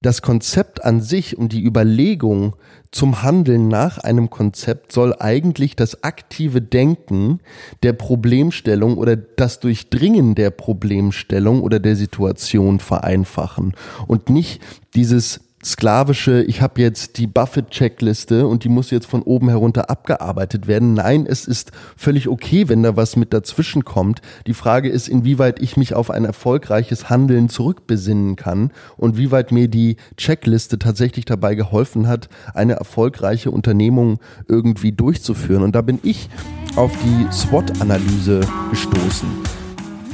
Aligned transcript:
das 0.00 0.22
Konzept 0.22 0.84
an 0.84 1.00
sich 1.00 1.36
und 1.36 1.52
die 1.52 1.64
Überlegung 1.64 2.54
zum 2.92 3.22
Handeln 3.22 3.68
nach 3.68 3.98
einem 3.98 4.30
Konzept 4.30 4.92
soll 4.92 5.14
eigentlich 5.18 5.74
das 5.74 6.04
aktive 6.04 6.62
Denken 6.62 7.40
der 7.82 7.92
Problemstellung 7.94 8.96
oder 8.96 9.16
das 9.16 9.58
Durchdringen 9.60 10.34
der 10.34 10.50
Problemstellung 10.50 11.62
oder 11.62 11.80
der 11.80 11.96
Situation 11.96 12.78
vereinfachen 12.78 13.74
und 14.06 14.30
nicht 14.30 14.62
dieses 14.94 15.40
sklavische, 15.68 16.42
ich 16.42 16.62
habe 16.62 16.80
jetzt 16.80 17.18
die 17.18 17.26
Buffett-Checkliste 17.26 18.46
und 18.46 18.64
die 18.64 18.68
muss 18.68 18.90
jetzt 18.90 19.06
von 19.06 19.22
oben 19.22 19.48
herunter 19.48 19.90
abgearbeitet 19.90 20.66
werden. 20.66 20.94
Nein, 20.94 21.26
es 21.26 21.46
ist 21.46 21.72
völlig 21.96 22.28
okay, 22.28 22.68
wenn 22.68 22.82
da 22.82 22.96
was 22.96 23.16
mit 23.16 23.32
dazwischen 23.32 23.84
kommt. 23.84 24.20
Die 24.46 24.54
Frage 24.54 24.88
ist, 24.88 25.08
inwieweit 25.08 25.60
ich 25.60 25.76
mich 25.76 25.94
auf 25.94 26.10
ein 26.10 26.24
erfolgreiches 26.24 27.10
Handeln 27.10 27.48
zurückbesinnen 27.48 28.36
kann 28.36 28.70
und 28.96 29.16
wie 29.16 29.30
weit 29.30 29.52
mir 29.52 29.68
die 29.68 29.96
Checkliste 30.16 30.78
tatsächlich 30.78 31.24
dabei 31.24 31.54
geholfen 31.54 32.08
hat, 32.08 32.28
eine 32.54 32.74
erfolgreiche 32.74 33.50
Unternehmung 33.50 34.18
irgendwie 34.48 34.92
durchzuführen. 34.92 35.62
Und 35.62 35.74
da 35.74 35.82
bin 35.82 35.98
ich 36.02 36.28
auf 36.76 36.92
die 37.04 37.32
SWOT-Analyse 37.32 38.40
gestoßen. 38.70 39.57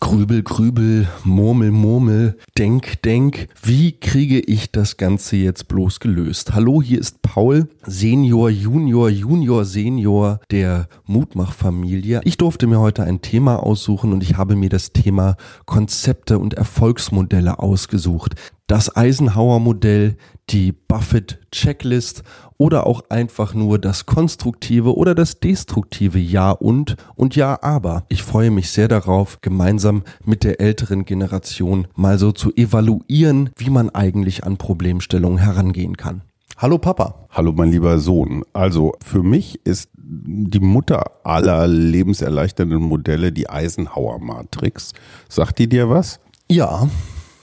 Grübel, 0.00 0.42
grübel, 0.42 1.08
murmel, 1.24 1.70
murmel, 1.70 2.38
denk, 2.56 3.02
denk. 3.02 3.48
Wie 3.62 3.92
kriege 3.92 4.40
ich 4.40 4.72
das 4.72 4.96
Ganze 4.96 5.36
jetzt 5.36 5.68
bloß 5.68 6.00
gelöst? 6.00 6.54
Hallo, 6.54 6.80
hier 6.80 6.98
ist 6.98 7.20
Paul, 7.20 7.68
Senior, 7.84 8.48
Junior, 8.48 9.10
Junior, 9.10 9.66
Senior 9.66 10.40
der 10.50 10.88
Mutmach-Familie. 11.04 12.22
Ich 12.24 12.38
durfte 12.38 12.66
mir 12.66 12.80
heute 12.80 13.04
ein 13.04 13.20
Thema 13.20 13.62
aussuchen 13.62 14.12
und 14.12 14.22
ich 14.22 14.38
habe 14.38 14.56
mir 14.56 14.70
das 14.70 14.92
Thema 14.92 15.36
Konzepte 15.66 16.38
und 16.38 16.54
Erfolgsmodelle 16.54 17.58
ausgesucht. 17.58 18.36
Das 18.70 18.94
Eisenhower-Modell, 18.94 20.14
die 20.48 20.70
Buffett-Checklist 20.70 22.22
oder 22.56 22.86
auch 22.86 23.02
einfach 23.08 23.52
nur 23.52 23.80
das 23.80 24.06
konstruktive 24.06 24.96
oder 24.96 25.16
das 25.16 25.40
destruktive 25.40 26.20
Ja 26.20 26.52
und 26.52 26.94
und 27.16 27.34
Ja 27.34 27.58
aber. 27.62 28.04
Ich 28.08 28.22
freue 28.22 28.52
mich 28.52 28.70
sehr 28.70 28.86
darauf, 28.86 29.40
gemeinsam 29.40 30.04
mit 30.24 30.44
der 30.44 30.60
älteren 30.60 31.04
Generation 31.04 31.88
mal 31.96 32.16
so 32.16 32.30
zu 32.30 32.54
evaluieren, 32.54 33.50
wie 33.56 33.70
man 33.70 33.90
eigentlich 33.90 34.44
an 34.44 34.56
Problemstellungen 34.56 35.38
herangehen 35.38 35.96
kann. 35.96 36.22
Hallo 36.56 36.78
Papa. 36.78 37.26
Hallo 37.30 37.50
mein 37.50 37.72
lieber 37.72 37.98
Sohn. 37.98 38.44
Also 38.52 38.92
für 39.04 39.24
mich 39.24 39.58
ist 39.66 39.88
die 39.96 40.60
Mutter 40.60 41.10
aller 41.24 41.66
lebenserleichternden 41.66 42.80
Modelle 42.80 43.32
die 43.32 43.50
Eisenhower 43.50 44.20
Matrix. 44.20 44.92
Sagt 45.28 45.58
die 45.58 45.68
dir 45.68 45.90
was? 45.90 46.20
Ja. 46.48 46.88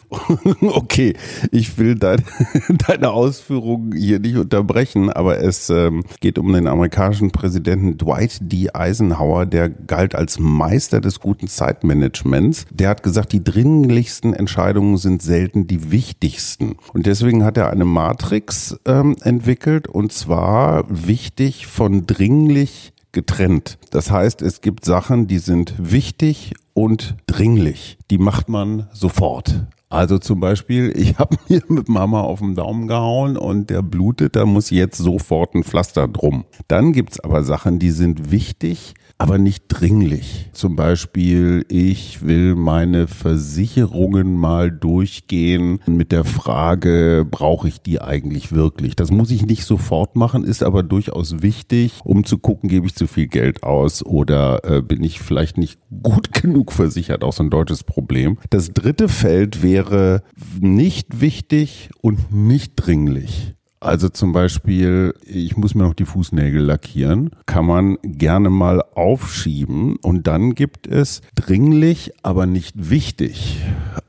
Okay, 0.61 1.13
ich 1.51 1.77
will 1.77 1.95
dein, 1.95 2.23
deine 2.87 3.11
Ausführungen 3.11 3.93
hier 3.93 4.19
nicht 4.19 4.37
unterbrechen, 4.37 5.09
aber 5.09 5.39
es 5.39 5.69
ähm, 5.69 6.03
geht 6.21 6.37
um 6.37 6.51
den 6.53 6.67
amerikanischen 6.67 7.31
Präsidenten 7.31 7.97
Dwight 7.97 8.39
D. 8.41 8.69
Eisenhower, 8.73 9.45
der 9.45 9.69
galt 9.69 10.15
als 10.15 10.39
Meister 10.39 11.01
des 11.01 11.19
guten 11.19 11.47
Zeitmanagements. 11.47 12.65
Der 12.71 12.89
hat 12.89 13.03
gesagt, 13.03 13.31
die 13.31 13.43
dringlichsten 13.43 14.33
Entscheidungen 14.33 14.97
sind 14.97 15.21
selten 15.21 15.67
die 15.67 15.91
wichtigsten. 15.91 16.77
Und 16.93 17.05
deswegen 17.05 17.43
hat 17.43 17.57
er 17.57 17.69
eine 17.69 17.85
Matrix 17.85 18.77
ähm, 18.85 19.15
entwickelt 19.21 19.87
und 19.87 20.11
zwar 20.11 20.85
wichtig 20.89 21.67
von 21.67 22.05
dringlich 22.05 22.93
getrennt. 23.11 23.77
Das 23.89 24.11
heißt, 24.11 24.41
es 24.41 24.61
gibt 24.61 24.85
Sachen, 24.85 25.27
die 25.27 25.39
sind 25.39 25.73
wichtig 25.77 26.53
und 26.73 27.15
dringlich. 27.25 27.97
Die 28.11 28.19
macht 28.19 28.49
man 28.49 28.87
sofort. 28.93 29.65
Also 29.89 30.17
zum 30.17 30.39
Beispiel, 30.39 30.91
ich 30.95 31.17
habe 31.17 31.37
mir 31.47 31.61
mit 31.67 31.89
Mama 31.89 32.21
auf 32.21 32.39
den 32.39 32.55
Daumen 32.55 32.87
gehauen 32.87 33.37
und 33.37 33.69
der 33.69 33.81
blutet, 33.81 34.35
da 34.35 34.45
muss 34.45 34.69
jetzt 34.69 34.97
sofort 34.97 35.55
ein 35.55 35.63
Pflaster 35.63 36.07
drum. 36.07 36.45
Dann 36.67 36.91
gibt's 36.91 37.19
aber 37.19 37.43
Sachen, 37.43 37.79
die 37.79 37.91
sind 37.91 38.31
wichtig, 38.31 38.93
aber 39.17 39.37
nicht 39.37 39.65
dringlich. 39.67 40.49
Zum 40.53 40.75
Beispiel, 40.75 41.65
ich 41.69 42.25
will 42.25 42.55
meine 42.55 43.07
Versicherungen 43.07 44.35
mal 44.35 44.71
durchgehen 44.71 45.79
mit 45.87 46.11
der 46.11 46.23
Frage, 46.23 47.25
brauche 47.29 47.67
ich 47.67 47.81
die 47.81 48.01
eigentlich 48.01 48.51
wirklich? 48.51 48.95
Das 48.95 49.11
muss 49.11 49.31
ich 49.31 49.45
nicht 49.45 49.65
sofort 49.65 50.15
machen, 50.15 50.43
ist 50.43 50.63
aber 50.63 50.83
durchaus 50.83 51.41
wichtig, 51.41 51.99
um 52.03 52.25
zu 52.25 52.37
gucken, 52.37 52.69
gebe 52.69 52.85
ich 52.85 52.95
zu 52.95 53.07
viel 53.07 53.27
Geld 53.27 53.63
aus 53.63 54.05
oder 54.05 54.63
äh, 54.63 54.81
bin 54.81 55.03
ich 55.03 55.19
vielleicht 55.19 55.57
nicht 55.57 55.79
gut 56.03 56.31
genug 56.41 56.71
versichert, 56.71 57.23
auch 57.23 57.33
so 57.33 57.43
ein 57.43 57.49
deutsches 57.49 57.83
Problem. 57.83 58.37
Das 58.49 58.71
dritte 58.71 59.09
Feld 59.09 59.63
wäre 59.63 60.21
nicht 60.59 61.21
wichtig 61.21 61.89
und 62.01 62.31
nicht 62.31 62.73
dringlich. 62.75 63.56
Also 63.79 64.09
zum 64.09 64.31
Beispiel, 64.31 65.13
ich 65.23 65.55
muss 65.55 65.75
mir 65.75 65.83
noch 65.83 65.93
die 65.93 66.05
Fußnägel 66.05 66.61
lackieren, 66.61 67.29
kann 67.45 67.65
man 67.65 67.97
gerne 68.01 68.49
mal 68.49 68.81
aufschieben 68.95 69.97
und 69.97 70.25
dann 70.25 70.55
gibt 70.55 70.87
es 70.87 71.21
dringlich, 71.35 72.11
aber 72.23 72.47
nicht 72.47 72.89
wichtig. 72.89 73.59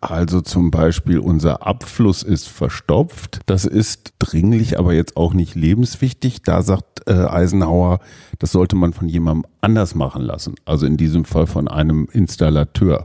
Also 0.01 0.41
zum 0.41 0.71
Beispiel 0.71 1.19
unser 1.19 1.67
Abfluss 1.67 2.23
ist 2.23 2.49
verstopft. 2.49 3.41
Das 3.45 3.67
ist 3.67 4.15
dringlich, 4.19 4.79
aber 4.79 4.95
jetzt 4.95 5.19
auch 5.19 5.35
nicht 5.35 5.55
lebenswichtig. 5.55 6.43
Da 6.43 6.63
sagt 6.63 7.07
äh, 7.07 7.13
Eisenhower, 7.13 8.01
das 8.39 8.53
sollte 8.53 8.75
man 8.75 8.95
von 8.95 9.09
jemandem 9.09 9.51
anders 9.61 9.95
machen 9.95 10.23
lassen. 10.23 10.55
Also 10.65 10.87
in 10.87 10.97
diesem 10.97 11.27
Fall 11.27 11.47
von 11.47 11.69
einem 11.69 12.09
Installateur. 12.13 13.05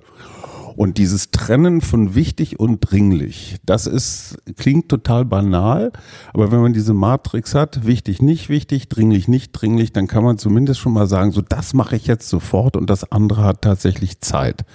Und 0.76 0.98
dieses 0.98 1.32
Trennen 1.32 1.82
von 1.82 2.16
wichtig 2.16 2.60
und 2.60 2.80
dringlich, 2.80 3.58
das 3.66 3.88
ist, 3.88 4.38
klingt 4.58 4.90
total 4.90 5.26
banal, 5.26 5.92
aber 6.34 6.52
wenn 6.52 6.62
man 6.62 6.74
diese 6.74 6.94
Matrix 6.94 7.56
hat, 7.56 7.86
wichtig, 7.86 8.22
nicht 8.22 8.50
wichtig, 8.50 8.90
dringlich, 8.90 9.28
nicht 9.28 9.52
dringlich, 9.52 9.94
dann 9.94 10.08
kann 10.08 10.24
man 10.24 10.38
zumindest 10.38 10.80
schon 10.80 10.94
mal 10.94 11.08
sagen, 11.08 11.32
so 11.32 11.42
das 11.42 11.74
mache 11.74 11.96
ich 11.96 12.08
jetzt 12.08 12.28
sofort 12.30 12.76
und 12.76 12.90
das 12.90 13.12
andere 13.12 13.44
hat 13.44 13.62
tatsächlich 13.62 14.22
Zeit. 14.22 14.66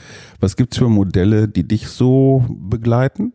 Was 0.41 0.57
gibt's 0.57 0.79
für 0.79 0.89
Modelle, 0.89 1.49
die 1.49 1.67
dich 1.67 1.89
so 1.89 2.45
begleiten? 2.49 3.33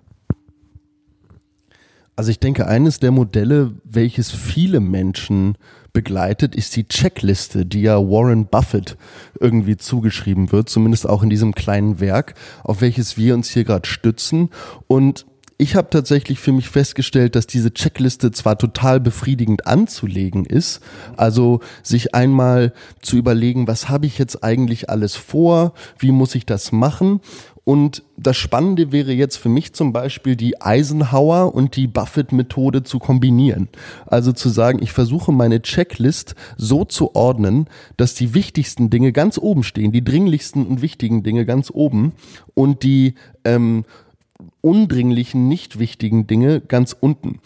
Also 2.16 2.30
ich 2.30 2.40
denke, 2.40 2.68
eines 2.68 3.00
der 3.00 3.12
Modelle, 3.12 3.74
welches 3.84 4.30
viele 4.32 4.80
Menschen 4.80 5.58
begleitet, 5.94 6.56
ist 6.56 6.76
die 6.76 6.88
Checkliste, 6.88 7.66
die 7.66 7.84
ja 7.84 7.98
Warren 7.98 8.48
Buffett 8.48 8.98
irgendwie 9.40 9.78
zugeschrieben 9.78 10.52
wird, 10.52 10.68
zumindest 10.68 11.08
auch 11.08 11.24
in 11.24 11.30
diesem 11.30 11.56
kleinen 11.56 12.00
Werk, 12.00 12.34
auf 12.64 12.82
welches 12.82 13.16
wir 13.18 13.36
uns 13.36 13.50
hier 13.50 13.64
gerade 13.64 13.88
stützen. 13.88 14.50
Und 14.88 15.26
ich 15.58 15.76
habe 15.76 15.90
tatsächlich 15.90 16.40
für 16.40 16.52
mich 16.52 16.68
festgestellt, 16.68 17.36
dass 17.36 17.48
diese 17.48 17.74
Checkliste 17.74 18.32
zwar 18.32 18.58
total 18.58 19.00
befriedigend 19.00 19.68
anzulegen 19.68 20.46
ist, 20.46 20.82
also 21.16 21.62
sich 21.84 22.16
einmal 22.16 22.74
zu 23.02 23.18
überlegen, 23.18 23.68
was 23.68 23.88
habe 23.88 24.08
ich 24.08 24.18
jetzt 24.18 24.44
eigentlich 24.44 24.90
alles 24.90 25.16
vor, 25.16 25.74
wie 26.00 26.12
muss 26.12 26.36
ich 26.36 26.46
das 26.46 26.72
machen 26.72 27.22
und 27.66 28.04
das 28.18 28.36
Spannende 28.36 28.92
wäre 28.92 29.14
jetzt 29.14 29.38
für 29.38 29.48
mich 29.48 29.74
zum 29.74 29.94
Beispiel 29.94 30.36
die 30.36 30.62
Eisenhower 30.62 31.56
und 31.56 31.78
die 31.78 31.88
Buffett-Methode 31.88 32.84
zu 32.84 33.00
kombinieren. 33.00 33.70
Also 34.06 34.34
zu 34.34 34.50
sagen, 34.50 34.80
ich 34.82 34.92
versuche 34.92 35.32
meine 35.32 35.62
Checklist 35.62 36.36
so 36.58 36.84
zu 36.84 37.16
ordnen, 37.16 37.68
dass 37.96 38.16
die 38.16 38.34
wichtigsten 38.34 38.90
Dinge 38.90 39.14
ganz 39.14 39.38
oben 39.38 39.64
stehen, 39.64 39.94
die 39.94 40.04
dringlichsten 40.04 40.66
und 40.66 40.82
wichtigen 40.82 41.24
Dinge 41.24 41.46
ganz 41.46 41.72
oben 41.74 42.12
und 42.54 42.84
die 42.84 43.16
ähm, 43.46 43.86
undringlichen, 44.60 45.48
nicht 45.48 45.80
wichtigen 45.80 46.28
Dinge 46.28 46.60
ganz 46.60 46.96
unten. 47.00 47.40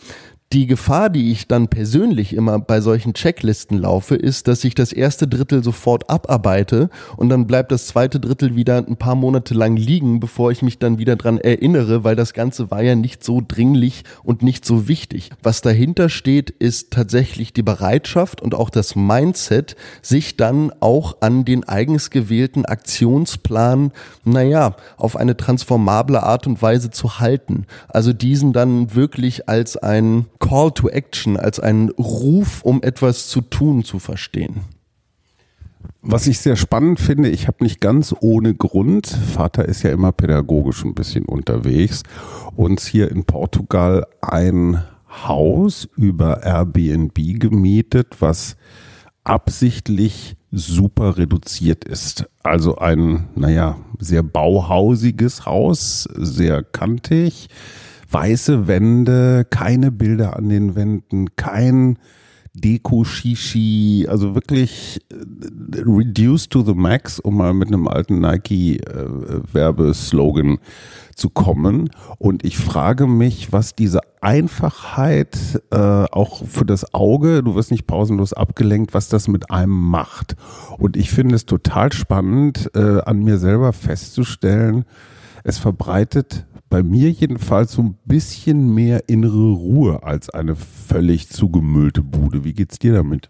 Die 0.53 0.65
Gefahr, 0.65 1.09
die 1.09 1.33
ich 1.33 1.49
dann 1.49 1.67
persönlich 1.67 2.33
immer 2.33 2.57
bei 2.57 2.79
solchen 2.79 3.13
Checklisten 3.13 3.79
laufe, 3.79 4.15
ist, 4.15 4.47
dass 4.47 4.63
ich 4.63 4.75
das 4.75 4.93
erste 4.93 5.27
Drittel 5.27 5.61
sofort 5.61 6.09
abarbeite 6.09 6.89
und 7.17 7.27
dann 7.27 7.47
bleibt 7.47 7.69
das 7.69 7.87
zweite 7.87 8.21
Drittel 8.21 8.55
wieder 8.55 8.77
ein 8.77 8.95
paar 8.95 9.15
Monate 9.15 9.53
lang 9.53 9.75
liegen, 9.75 10.21
bevor 10.21 10.51
ich 10.51 10.61
mich 10.61 10.79
dann 10.79 10.99
wieder 10.99 11.17
dran 11.17 11.37
erinnere, 11.37 12.05
weil 12.05 12.15
das 12.15 12.33
Ganze 12.33 12.71
war 12.71 12.81
ja 12.81 12.95
nicht 12.95 13.25
so 13.25 13.41
dringlich 13.45 14.05
und 14.23 14.41
nicht 14.41 14.63
so 14.63 14.87
wichtig. 14.87 15.31
Was 15.43 15.59
dahinter 15.59 16.07
steht, 16.07 16.49
ist 16.49 16.91
tatsächlich 16.91 17.51
die 17.51 17.63
Bereitschaft 17.63 18.41
und 18.41 18.55
auch 18.55 18.69
das 18.69 18.95
Mindset, 18.95 19.75
sich 20.01 20.37
dann 20.37 20.71
auch 20.79 21.17
an 21.19 21.43
den 21.43 21.67
eigens 21.67 22.09
gewählten 22.09 22.63
Aktionsplan, 22.63 23.91
naja, 24.23 24.77
auf 24.95 25.17
eine 25.17 25.35
transformable 25.35 26.23
Art 26.23 26.47
und 26.47 26.61
Weise 26.61 26.89
zu 26.89 27.19
halten. 27.19 27.65
Also 27.89 28.13
diesen 28.13 28.53
dann 28.53 28.95
wirklich 28.95 29.49
als 29.49 29.75
ein 29.75 30.25
Call 30.39 30.71
to 30.71 30.89
Action, 30.89 31.37
als 31.37 31.59
einen 31.59 31.89
Ruf, 31.91 32.61
um 32.63 32.81
etwas 32.83 33.27
zu 33.27 33.41
tun, 33.41 33.83
zu 33.83 33.99
verstehen. 33.99 34.61
Was 36.01 36.27
ich 36.27 36.39
sehr 36.39 36.55
spannend 36.55 36.99
finde, 36.99 37.29
ich 37.29 37.47
habe 37.47 37.63
nicht 37.63 37.81
ganz 37.81 38.15
ohne 38.19 38.53
Grund, 38.55 39.07
Vater 39.07 39.65
ist 39.65 39.83
ja 39.83 39.91
immer 39.91 40.11
pädagogisch 40.11 40.83
ein 40.85 40.95
bisschen 40.95 41.25
unterwegs, 41.25 42.03
uns 42.55 42.85
hier 42.85 43.11
in 43.11 43.25
Portugal 43.25 44.05
ein 44.21 44.83
Haus 45.09 45.87
über 45.95 46.43
Airbnb 46.43 47.15
gemietet, 47.39 48.17
was 48.19 48.55
absichtlich 49.23 50.35
super 50.51 51.17
reduziert 51.17 51.83
ist. 51.83 52.29
Also 52.43 52.77
ein, 52.77 53.27
naja, 53.35 53.77
sehr 53.99 54.23
bauhausiges 54.23 55.45
Haus, 55.45 56.07
sehr 56.15 56.63
kantig, 56.63 57.49
weiße 58.09 58.67
Wände, 58.67 59.45
keine 59.49 59.91
Bilder 59.91 60.35
an 60.35 60.49
den 60.49 60.75
Wänden, 60.75 61.35
kein 61.35 61.97
Deko-Shishi, 62.57 64.07
also 64.09 64.33
wirklich 64.33 64.99
äh, 65.11 65.17
reduced 65.81 66.49
to 66.51 66.63
the 66.63 66.73
max, 66.73 67.19
um 67.19 67.35
mal 67.37 67.53
mit 67.53 67.67
einem 67.67 67.87
alten 67.87 68.19
Nike-Werbeslogan 68.19 70.55
äh, 70.55 70.59
zu 71.15 71.29
kommen. 71.29 71.91
Und 72.17 72.43
ich 72.43 72.57
frage 72.57 73.05
mich, 73.07 73.53
was 73.53 73.75
diese 73.75 74.01
Einfachheit 74.21 75.37
äh, 75.71 75.77
auch 75.77 76.43
für 76.45 76.65
das 76.65 76.93
Auge, 76.93 77.41
du 77.43 77.55
wirst 77.55 77.71
nicht 77.71 77.87
pausenlos 77.87 78.33
abgelenkt, 78.33 78.93
was 78.93 79.09
das 79.09 79.27
mit 79.27 79.49
einem 79.51 79.89
macht. 79.89 80.35
Und 80.77 80.95
ich 80.97 81.09
finde 81.11 81.35
es 81.35 81.45
total 81.45 81.91
spannend, 81.93 82.71
äh, 82.75 83.01
an 83.01 83.23
mir 83.23 83.37
selber 83.37 83.73
festzustellen, 83.73 84.85
es 85.43 85.59
verbreitet 85.59 86.45
bei 86.69 86.83
mir 86.83 87.11
jedenfalls 87.11 87.73
so 87.73 87.81
ein 87.81 87.97
bisschen 88.05 88.73
mehr 88.73 89.07
innere 89.07 89.51
Ruhe 89.51 90.03
als 90.03 90.29
eine 90.29 90.55
völlig 90.55 91.29
zugemüllte 91.29 92.03
Bude. 92.03 92.43
Wie 92.43 92.53
geht's 92.53 92.79
dir 92.79 92.93
damit? 92.93 93.29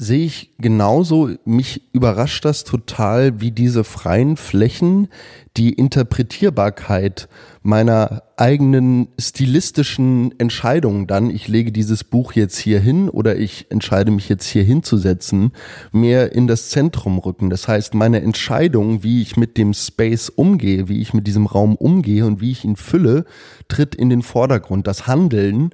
sehe 0.00 0.24
ich 0.24 0.50
genauso. 0.58 1.30
Mich 1.44 1.82
überrascht 1.92 2.44
das 2.46 2.64
total, 2.64 3.40
wie 3.40 3.50
diese 3.50 3.84
freien 3.84 4.36
Flächen 4.36 5.08
die 5.58 5.74
Interpretierbarkeit 5.74 7.28
meiner 7.62 8.22
eigenen 8.36 9.08
stilistischen 9.18 10.38
Entscheidungen 10.38 11.06
dann, 11.06 11.28
ich 11.28 11.46
lege 11.46 11.72
dieses 11.72 12.04
Buch 12.04 12.32
jetzt 12.32 12.56
hier 12.58 12.80
hin 12.80 13.10
oder 13.10 13.36
ich 13.36 13.66
entscheide 13.70 14.10
mich 14.10 14.30
jetzt 14.30 14.46
hier 14.46 14.62
hinzusetzen, 14.62 15.52
mehr 15.92 16.32
in 16.32 16.46
das 16.46 16.70
Zentrum 16.70 17.18
rücken. 17.18 17.50
Das 17.50 17.68
heißt, 17.68 17.92
meine 17.92 18.22
Entscheidung, 18.22 19.02
wie 19.02 19.20
ich 19.20 19.36
mit 19.36 19.58
dem 19.58 19.74
Space 19.74 20.30
umgehe, 20.30 20.88
wie 20.88 21.02
ich 21.02 21.12
mit 21.12 21.26
diesem 21.26 21.46
Raum 21.46 21.76
umgehe 21.76 22.24
und 22.24 22.40
wie 22.40 22.50
ich 22.52 22.64
ihn 22.64 22.76
fülle, 22.76 23.26
tritt 23.68 23.94
in 23.94 24.08
den 24.08 24.22
Vordergrund. 24.22 24.86
Das 24.86 25.06
Handeln 25.06 25.70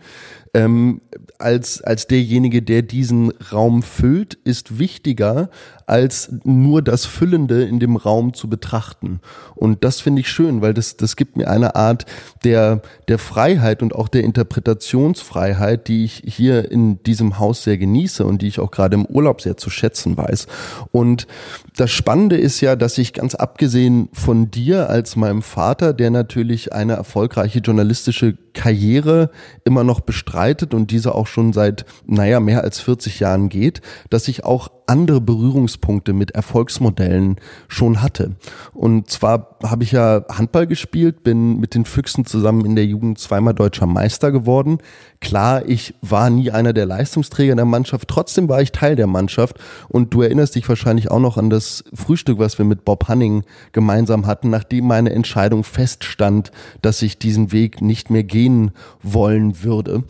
ähm, 0.57 1.03
als, 1.39 1.83
als 1.83 2.07
derjenige, 2.07 2.63
der 2.63 2.83
diesen 2.83 3.31
Raum 3.53 3.83
füllt, 3.83 4.35
ist 4.35 4.79
wichtiger 4.79 5.51
als 5.87 6.33
nur 6.43 6.83
das 6.83 7.07
Füllende 7.07 7.63
in 7.63 7.79
dem 7.79 7.97
Raum 7.97 8.35
zu 8.35 8.51
betrachten. 8.51 9.21
Und 9.55 9.85
das 9.85 10.01
finde 10.01 10.21
ich 10.21 10.29
schön, 10.29 10.61
weil 10.61 10.75
das, 10.75 10.97
das 10.97 11.15
gibt 11.15 11.37
mir 11.37 11.49
eine 11.49 11.77
Art 11.77 12.07
der, 12.45 12.83
der 13.07 13.19
Freiheit 13.19 13.83
und 13.83 13.95
auch 13.95 14.09
der 14.09 14.25
Interpretationsfreiheit, 14.25 15.87
die 15.87 16.05
ich 16.05 16.23
hier 16.27 16.71
in 16.71 17.03
diesem 17.05 17.39
Haus 17.39 17.63
sehr 17.63 17.79
genieße 17.79 18.27
und 18.27 18.43
die 18.43 18.49
ich 18.49 18.59
auch 18.59 18.73
gerade 18.73 18.97
im 18.97 19.07
Urlaub 19.07 19.41
sehr 19.41 19.57
zu 19.57 19.71
schätzen 19.71 20.17
weiß. 20.17 20.49
Und 20.91 21.29
das 21.77 21.93
Spannende 21.93 22.37
ist 22.37 22.61
ja, 22.61 22.75
dass 22.75 22.99
ich 22.99 23.13
ganz 23.13 23.37
abgesehen 23.37 24.09
von 24.13 24.51
dir 24.51 24.91
als 24.91 25.15
meinem 25.15 25.43
Vater, 25.43 25.93
der 25.93 26.11
natürlich 26.11 26.73
eine 26.73 26.95
erfolgreiche 26.95 27.61
journalistische 27.61 28.37
Karriere 28.55 29.31
immer 29.65 29.85
noch 29.85 30.01
bestreitet 30.01 30.75
und 30.75 30.91
diese 30.91 31.15
auch 31.15 31.29
schon 31.29 31.53
seit, 31.53 31.85
naja, 32.07 32.41
mehr 32.41 32.65
als 32.65 32.81
40 32.81 33.21
Jahren 33.21 33.49
geht, 33.49 33.83
dass 34.11 34.27
ich 34.27 34.45
auch 34.45 34.69
andere 34.87 35.21
Berührungspunkte 35.21 36.13
mit 36.13 36.33
Erfolgsmodellen 36.33 37.37
schon 37.69 38.03
hatte. 38.03 38.37
Und 38.73 39.11
zwar 39.11 39.57
habe 39.63 39.85
ich 39.85 39.93
ja 39.93 40.25
Handball 40.31 40.67
gespielt, 40.67 41.23
bin 41.23 41.59
mit 41.59 41.75
den 41.75 41.85
Füchsen 41.85 42.25
zusammen 42.25 42.65
in 42.65 42.77
der 42.77 42.87
Jugend 42.87 43.19
zweimal 43.19 43.55
deutscher 43.55 43.87
Meister 43.87 44.33
geworden. 44.33 44.79
Klar, 45.21 45.67
ich 45.67 45.95
war 46.03 46.31
nie 46.31 46.51
einer 46.51 46.73
der 46.73 46.87
Leistungsträger 46.87 47.57
der 47.57 47.65
Mannschaft, 47.65 48.09
trotzdem 48.09 48.49
war 48.49 48.63
ich 48.63 48.73
Teil 48.73 48.97
der 48.97 49.07
Mannschaft. 49.07 49.59
Und 49.89 50.15
du 50.15 50.23
erinnerst 50.23 50.55
dich 50.55 50.69
wahrscheinlich 50.69 51.11
auch 51.11 51.21
noch 51.21 51.37
an 51.37 51.51
das 51.51 51.85
Frühstück, 51.95 52.39
was 52.39 52.59
wir 52.59 52.65
mit 52.65 52.85
Bob 52.85 53.09
Hanning 53.09 53.45
gemeinsam 53.73 54.27
hatten, 54.27 54.51
nachdem 54.51 54.87
meine 54.87 55.13
Entscheidung 55.13 55.65
feststand, 55.65 56.53
dass 56.83 57.03
ich 57.03 57.19
diesen 57.19 57.53
Weg 57.53 57.81
nicht 57.81 58.11
mehr 58.11 58.25
gehen 58.25 58.73
wollen 59.03 59.63
würde. 59.63 60.05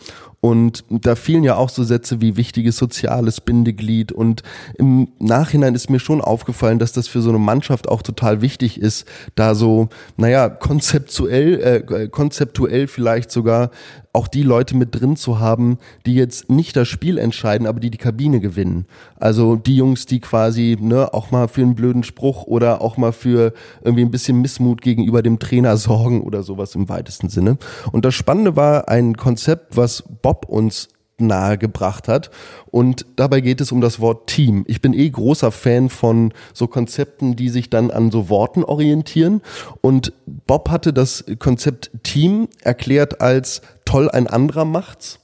Und 0.46 0.84
da 0.88 1.16
fielen 1.16 1.42
ja 1.42 1.56
auch 1.56 1.70
so 1.70 1.82
Sätze 1.82 2.20
wie 2.20 2.36
wichtiges 2.36 2.76
soziales 2.76 3.40
Bindeglied. 3.40 4.12
Und 4.12 4.44
im 4.78 5.08
Nachhinein 5.18 5.74
ist 5.74 5.90
mir 5.90 5.98
schon 5.98 6.20
aufgefallen, 6.20 6.78
dass 6.78 6.92
das 6.92 7.08
für 7.08 7.20
so 7.20 7.30
eine 7.30 7.40
Mannschaft 7.40 7.88
auch 7.88 8.00
total 8.00 8.42
wichtig 8.42 8.80
ist, 8.80 9.08
da 9.34 9.56
so, 9.56 9.88
naja, 10.16 10.48
konzeptuell, 10.48 11.82
äh, 11.90 12.06
konzeptuell 12.06 12.86
vielleicht 12.86 13.32
sogar 13.32 13.72
auch 14.16 14.28
die 14.28 14.42
Leute 14.42 14.74
mit 14.76 14.98
drin 14.98 15.14
zu 15.14 15.38
haben, 15.40 15.78
die 16.06 16.14
jetzt 16.14 16.50
nicht 16.50 16.74
das 16.74 16.88
Spiel 16.88 17.18
entscheiden, 17.18 17.66
aber 17.66 17.80
die 17.80 17.90
die 17.90 17.98
Kabine 17.98 18.40
gewinnen. 18.40 18.86
Also 19.20 19.56
die 19.56 19.76
Jungs, 19.76 20.06
die 20.06 20.20
quasi 20.20 20.78
ne, 20.80 21.12
auch 21.12 21.30
mal 21.30 21.48
für 21.48 21.60
einen 21.60 21.74
blöden 21.74 22.02
Spruch 22.02 22.44
oder 22.44 22.80
auch 22.80 22.96
mal 22.96 23.12
für 23.12 23.52
irgendwie 23.82 24.04
ein 24.04 24.10
bisschen 24.10 24.40
Missmut 24.40 24.80
gegenüber 24.80 25.22
dem 25.22 25.38
Trainer 25.38 25.76
sorgen 25.76 26.22
oder 26.22 26.42
sowas 26.42 26.74
im 26.74 26.88
weitesten 26.88 27.28
Sinne. 27.28 27.58
Und 27.92 28.06
das 28.06 28.14
Spannende 28.14 28.56
war 28.56 28.88
ein 28.88 29.16
Konzept, 29.16 29.76
was 29.76 30.02
Bob 30.22 30.46
uns 30.48 30.88
nahegebracht 31.18 32.08
hat. 32.08 32.30
Und 32.66 33.06
dabei 33.16 33.40
geht 33.40 33.60
es 33.60 33.72
um 33.72 33.80
das 33.80 34.00
Wort 34.00 34.26
Team. 34.26 34.64
Ich 34.68 34.82
bin 34.82 34.92
eh 34.92 35.08
großer 35.08 35.50
Fan 35.50 35.88
von 35.88 36.32
so 36.52 36.66
Konzepten, 36.66 37.36
die 37.36 37.48
sich 37.48 37.70
dann 37.70 37.90
an 37.90 38.10
so 38.10 38.28
Worten 38.28 38.64
orientieren. 38.64 39.40
Und 39.80 40.12
Bob 40.26 40.70
hatte 40.70 40.92
das 40.92 41.24
Konzept 41.38 41.90
Team 42.02 42.48
erklärt 42.62 43.20
als 43.20 43.62
toll 43.84 44.10
ein 44.10 44.26
anderer 44.26 44.64
macht's. 44.64 45.18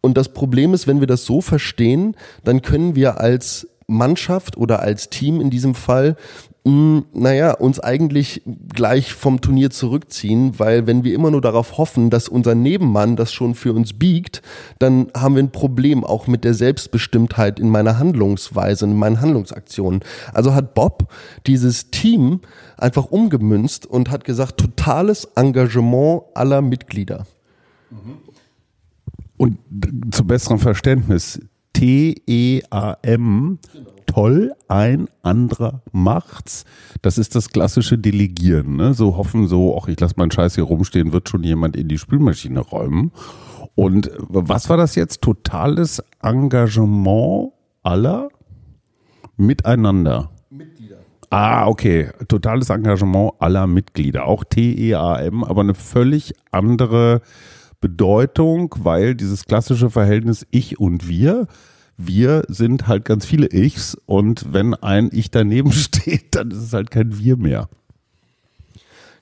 Und 0.00 0.16
das 0.16 0.30
Problem 0.30 0.74
ist, 0.74 0.88
wenn 0.88 1.00
wir 1.00 1.06
das 1.06 1.24
so 1.24 1.40
verstehen, 1.40 2.16
dann 2.42 2.62
können 2.62 2.96
wir 2.96 3.20
als 3.20 3.68
Mannschaft 3.86 4.56
oder 4.56 4.80
als 4.80 5.10
Team 5.10 5.40
in 5.40 5.50
diesem 5.50 5.74
Fall 5.74 6.16
mh, 6.64 7.04
naja, 7.12 7.52
uns 7.52 7.80
eigentlich 7.80 8.42
gleich 8.72 9.12
vom 9.12 9.40
Turnier 9.40 9.70
zurückziehen, 9.70 10.58
weil 10.58 10.86
wenn 10.86 11.04
wir 11.04 11.14
immer 11.14 11.30
nur 11.30 11.40
darauf 11.40 11.78
hoffen, 11.78 12.10
dass 12.10 12.28
unser 12.28 12.54
Nebenmann 12.54 13.16
das 13.16 13.32
schon 13.32 13.54
für 13.54 13.72
uns 13.72 13.92
biegt, 13.92 14.42
dann 14.78 15.08
haben 15.16 15.34
wir 15.34 15.42
ein 15.42 15.52
Problem 15.52 16.04
auch 16.04 16.26
mit 16.26 16.44
der 16.44 16.54
Selbstbestimmtheit 16.54 17.58
in 17.58 17.68
meiner 17.68 17.98
Handlungsweise, 17.98 18.84
in 18.84 18.96
meinen 18.96 19.20
Handlungsaktionen. 19.20 20.00
Also 20.32 20.54
hat 20.54 20.74
Bob 20.74 21.12
dieses 21.46 21.90
Team 21.90 22.40
einfach 22.76 23.06
umgemünzt 23.06 23.86
und 23.86 24.10
hat 24.10 24.24
gesagt, 24.24 24.58
totales 24.58 25.24
Engagement 25.36 26.22
aller 26.34 26.62
Mitglieder. 26.62 27.26
Und 29.36 29.58
zu 30.12 30.24
besserem 30.24 30.58
Verständnis, 30.58 31.40
T-E-A-M, 31.72 33.58
toll, 34.06 34.52
ein 34.68 35.08
anderer 35.22 35.82
macht's. 35.92 36.64
Das 37.02 37.18
ist 37.18 37.34
das 37.34 37.50
klassische 37.50 37.98
Delegieren. 37.98 38.76
Ne? 38.76 38.94
So 38.94 39.16
hoffen 39.16 39.48
so, 39.48 39.78
ach, 39.80 39.88
ich 39.88 39.98
lasse 40.00 40.14
meinen 40.16 40.30
Scheiß 40.30 40.54
hier 40.54 40.64
rumstehen, 40.64 41.12
wird 41.12 41.28
schon 41.28 41.42
jemand 41.42 41.76
in 41.76 41.88
die 41.88 41.98
Spülmaschine 41.98 42.60
räumen. 42.60 43.12
Und 43.74 44.10
was 44.18 44.68
war 44.68 44.76
das 44.76 44.94
jetzt? 44.94 45.22
Totales 45.22 46.02
Engagement 46.22 47.52
aller 47.82 48.28
miteinander. 49.36 50.30
Mitglieder. 50.50 50.98
Ah, 51.30 51.66
okay. 51.66 52.10
Totales 52.28 52.68
Engagement 52.70 53.32
aller 53.38 53.66
Mitglieder. 53.66 54.26
Auch 54.26 54.44
T-E-A-M, 54.44 55.44
aber 55.44 55.62
eine 55.62 55.74
völlig 55.74 56.34
andere 56.50 57.22
Bedeutung, 57.80 58.74
weil 58.78 59.14
dieses 59.14 59.46
klassische 59.46 59.90
Verhältnis 59.90 60.46
Ich 60.50 60.78
und 60.78 61.08
Wir 61.08 61.46
wir 62.06 62.44
sind 62.48 62.88
halt 62.88 63.04
ganz 63.04 63.26
viele 63.26 63.48
Ichs 63.52 63.96
und 64.06 64.52
wenn 64.52 64.74
ein 64.74 65.10
Ich 65.12 65.30
daneben 65.30 65.72
steht, 65.72 66.34
dann 66.34 66.50
ist 66.50 66.58
es 66.58 66.72
halt 66.72 66.90
kein 66.90 67.18
Wir 67.18 67.36
mehr. 67.36 67.68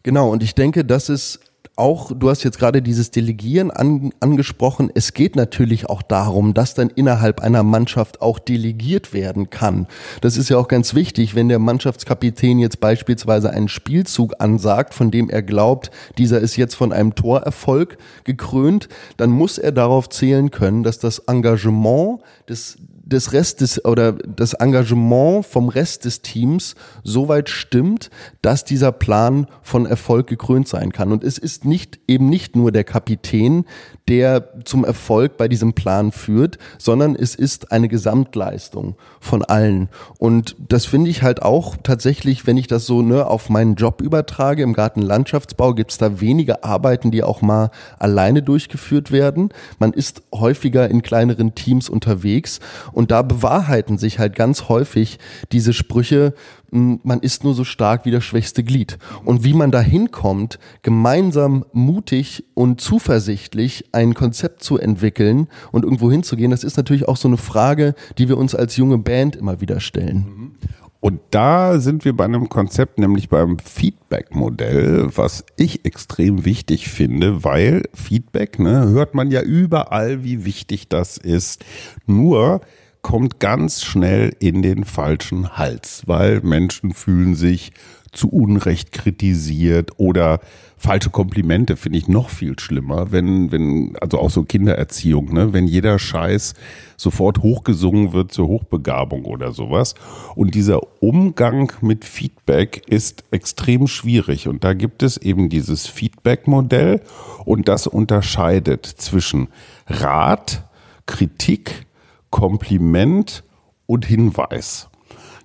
Genau, 0.02 0.30
und 0.30 0.42
ich 0.42 0.54
denke, 0.54 0.84
das 0.84 1.08
ist 1.08 1.40
auch, 1.76 2.12
du 2.14 2.28
hast 2.28 2.42
jetzt 2.44 2.58
gerade 2.58 2.82
dieses 2.82 3.10
Delegieren 3.10 3.70
an, 3.70 4.12
angesprochen. 4.20 4.90
Es 4.94 5.14
geht 5.14 5.34
natürlich 5.34 5.88
auch 5.88 6.02
darum, 6.02 6.54
dass 6.54 6.74
dann 6.74 6.90
innerhalb 6.90 7.40
einer 7.40 7.62
Mannschaft 7.62 8.20
auch 8.20 8.38
delegiert 8.38 9.12
werden 9.12 9.50
kann. 9.50 9.86
Das 10.20 10.36
ist 10.36 10.50
ja 10.50 10.58
auch 10.58 10.68
ganz 10.68 10.94
wichtig, 10.94 11.34
wenn 11.34 11.48
der 11.48 11.58
Mannschaftskapitän 11.58 12.58
jetzt 12.58 12.80
beispielsweise 12.80 13.50
einen 13.50 13.68
Spielzug 13.68 14.34
ansagt, 14.38 14.94
von 14.94 15.10
dem 15.10 15.30
er 15.30 15.42
glaubt, 15.42 15.90
dieser 16.18 16.40
ist 16.40 16.56
jetzt 16.56 16.74
von 16.74 16.92
einem 16.92 17.14
Torerfolg 17.14 17.96
gekrönt, 18.24 18.88
dann 19.16 19.30
muss 19.30 19.58
er 19.58 19.72
darauf 19.72 20.08
zählen 20.08 20.50
können, 20.50 20.82
dass 20.82 20.98
das 20.98 21.20
Engagement 21.20 22.20
des 22.48 22.78
des 23.10 23.32
Restes 23.32 23.84
oder 23.84 24.12
das 24.12 24.54
Engagement 24.54 25.44
vom 25.44 25.68
Rest 25.68 26.04
des 26.04 26.22
Teams 26.22 26.74
so 27.02 27.28
weit 27.28 27.48
stimmt, 27.48 28.10
dass 28.42 28.64
dieser 28.64 28.92
Plan 28.92 29.46
von 29.62 29.86
Erfolg 29.86 30.26
gekrönt 30.26 30.68
sein 30.68 30.92
kann. 30.92 31.12
Und 31.12 31.24
es 31.24 31.38
ist 31.38 31.64
nicht 31.64 32.00
eben 32.06 32.28
nicht 32.28 32.56
nur 32.56 32.72
der 32.72 32.84
Kapitän, 32.84 33.64
der 34.08 34.64
zum 34.64 34.84
Erfolg 34.84 35.36
bei 35.36 35.48
diesem 35.48 35.72
Plan 35.72 36.10
führt, 36.12 36.58
sondern 36.78 37.14
es 37.14 37.34
ist 37.34 37.70
eine 37.70 37.88
Gesamtleistung 37.88 38.96
von 39.20 39.44
allen. 39.44 39.88
Und 40.18 40.56
das 40.58 40.84
finde 40.84 41.10
ich 41.10 41.22
halt 41.22 41.42
auch 41.42 41.76
tatsächlich, 41.82 42.46
wenn 42.46 42.56
ich 42.56 42.66
das 42.66 42.86
so 42.86 43.02
ne, 43.02 43.26
auf 43.26 43.50
meinen 43.50 43.76
Job 43.76 44.00
übertrage, 44.00 44.62
im 44.62 44.72
Gartenlandschaftsbau 44.72 45.74
gibt 45.74 45.92
es 45.92 45.98
da 45.98 46.20
wenige 46.20 46.64
Arbeiten, 46.64 47.10
die 47.10 47.22
auch 47.22 47.40
mal 47.40 47.70
alleine 47.98 48.42
durchgeführt 48.42 49.12
werden. 49.12 49.50
Man 49.78 49.92
ist 49.92 50.22
häufiger 50.34 50.88
in 50.88 51.02
kleineren 51.02 51.54
Teams 51.54 51.88
unterwegs 51.88 52.60
da 53.08 53.22
bewahrheiten 53.22 53.98
sich 53.98 54.18
halt 54.18 54.34
ganz 54.34 54.68
häufig 54.68 55.18
diese 55.52 55.72
Sprüche, 55.72 56.34
man 56.72 57.20
ist 57.20 57.44
nur 57.44 57.54
so 57.54 57.64
stark 57.64 58.04
wie 58.04 58.10
das 58.10 58.24
schwächste 58.24 58.64
Glied. 58.64 58.98
Und 59.24 59.44
wie 59.44 59.54
man 59.54 59.70
da 59.70 59.80
hinkommt, 59.80 60.58
gemeinsam 60.82 61.64
mutig 61.72 62.44
und 62.54 62.80
zuversichtlich 62.80 63.86
ein 63.92 64.14
Konzept 64.14 64.62
zu 64.62 64.78
entwickeln 64.78 65.48
und 65.72 65.84
irgendwo 65.84 66.10
hinzugehen, 66.10 66.50
das 66.50 66.64
ist 66.64 66.76
natürlich 66.76 67.08
auch 67.08 67.16
so 67.16 67.28
eine 67.28 67.36
Frage, 67.36 67.94
die 68.18 68.28
wir 68.28 68.38
uns 68.38 68.54
als 68.54 68.76
junge 68.76 68.98
Band 68.98 69.36
immer 69.36 69.60
wieder 69.60 69.80
stellen. 69.80 70.56
Und 71.00 71.20
da 71.30 71.80
sind 71.80 72.04
wir 72.04 72.14
bei 72.14 72.26
einem 72.26 72.50
Konzept, 72.50 72.98
nämlich 72.98 73.30
beim 73.30 73.58
Feedback-Modell, 73.58 75.08
was 75.14 75.44
ich 75.56 75.86
extrem 75.86 76.44
wichtig 76.44 76.90
finde, 76.90 77.42
weil 77.42 77.84
Feedback, 77.94 78.58
ne, 78.58 78.86
hört 78.88 79.14
man 79.14 79.30
ja 79.30 79.40
überall, 79.40 80.24
wie 80.24 80.44
wichtig 80.44 80.90
das 80.90 81.16
ist. 81.16 81.64
Nur 82.06 82.60
kommt 83.02 83.40
ganz 83.40 83.82
schnell 83.82 84.34
in 84.40 84.62
den 84.62 84.84
falschen 84.84 85.56
Hals, 85.56 86.02
weil 86.06 86.40
Menschen 86.40 86.92
fühlen 86.92 87.34
sich 87.34 87.72
zu 88.12 88.28
Unrecht 88.28 88.92
kritisiert 88.92 89.92
oder 89.98 90.40
falsche 90.76 91.10
Komplimente 91.10 91.76
finde 91.76 91.98
ich 91.98 92.08
noch 92.08 92.30
viel 92.30 92.58
schlimmer, 92.58 93.12
wenn, 93.12 93.52
wenn, 93.52 93.96
also 94.00 94.18
auch 94.18 94.30
so 94.30 94.42
Kindererziehung, 94.42 95.32
ne, 95.32 95.52
wenn 95.52 95.66
jeder 95.66 95.98
Scheiß 95.98 96.54
sofort 96.96 97.42
hochgesungen 97.42 98.12
wird 98.12 98.32
zur 98.32 98.48
Hochbegabung 98.48 99.26
oder 99.26 99.52
sowas. 99.52 99.94
Und 100.34 100.54
dieser 100.54 100.80
Umgang 101.02 101.72
mit 101.82 102.04
Feedback 102.04 102.82
ist 102.88 103.24
extrem 103.30 103.86
schwierig. 103.86 104.48
Und 104.48 104.64
da 104.64 104.72
gibt 104.72 105.02
es 105.02 105.18
eben 105.18 105.50
dieses 105.50 105.86
Feedback-Modell 105.86 107.02
und 107.44 107.68
das 107.68 107.86
unterscheidet 107.86 108.86
zwischen 108.86 109.48
Rat, 109.86 110.64
Kritik, 111.06 111.86
Kompliment 112.30 113.44
und 113.86 114.06
Hinweis. 114.06 114.90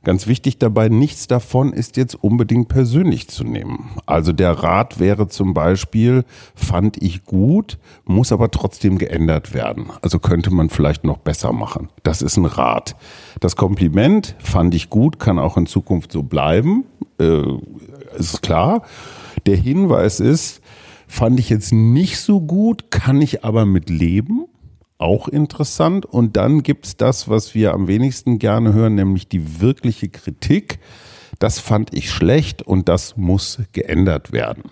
Ganz 0.06 0.28
wichtig 0.28 0.60
dabei, 0.60 0.88
nichts 0.88 1.26
davon 1.26 1.74
ist 1.74 1.98
jetzt 1.98 2.14
unbedingt 2.14 2.68
persönlich 2.68 3.28
zu 3.28 3.44
nehmen. 3.44 3.90
Also 4.06 4.34
der 4.34 4.52
Rat 4.52 5.00
wäre 5.00 5.28
zum 5.28 5.56
Beispiel, 5.56 6.26
fand 6.54 7.02
ich 7.02 7.24
gut, 7.26 7.80
muss 8.04 8.32
aber 8.32 8.52
trotzdem 8.52 9.00
geändert 9.00 9.56
werden. 9.56 9.88
Also 10.04 10.20
könnte 10.20 10.54
man 10.54 10.70
vielleicht 10.70 11.06
noch 11.06 11.18
besser 11.18 11.54
machen. 11.54 11.90
Das 12.04 12.22
ist 12.22 12.38
ein 12.38 12.46
Rat. 12.46 12.96
Das 13.40 13.56
Kompliment 13.56 14.36
fand 14.38 14.76
ich 14.76 14.92
gut, 14.92 15.18
kann 15.18 15.40
auch 15.40 15.58
in 15.58 15.66
Zukunft 15.66 16.12
so 16.12 16.22
bleiben, 16.22 16.86
äh, 17.20 17.42
ist 18.16 18.44
klar. 18.44 18.84
Der 19.48 19.58
Hinweis 19.58 20.20
ist, 20.20 20.62
fand 21.08 21.40
ich 21.40 21.50
jetzt 21.50 21.74
nicht 21.74 22.20
so 22.20 22.42
gut, 22.42 22.92
kann 22.92 23.24
ich 23.24 23.44
aber 23.44 23.66
mit 23.66 23.90
leben 23.90 24.46
auch 24.98 25.28
interessant. 25.28 26.06
Und 26.06 26.38
dann 26.38 26.64
gibt's 26.64 26.98
das, 26.98 27.30
was 27.30 27.56
wir 27.56 27.74
am 27.74 27.88
wenigsten 27.88 28.40
gerne 28.40 28.74
hören, 28.74 28.96
nämlich 28.96 29.28
die 29.28 29.62
wirkliche 29.62 30.10
Kritik. 30.10 30.80
Das 31.40 31.60
fand 31.60 31.94
ich 31.94 32.10
schlecht 32.10 32.62
und 32.62 32.88
das 32.88 33.18
muss 33.18 33.60
geändert 33.74 34.32
werden. 34.32 34.64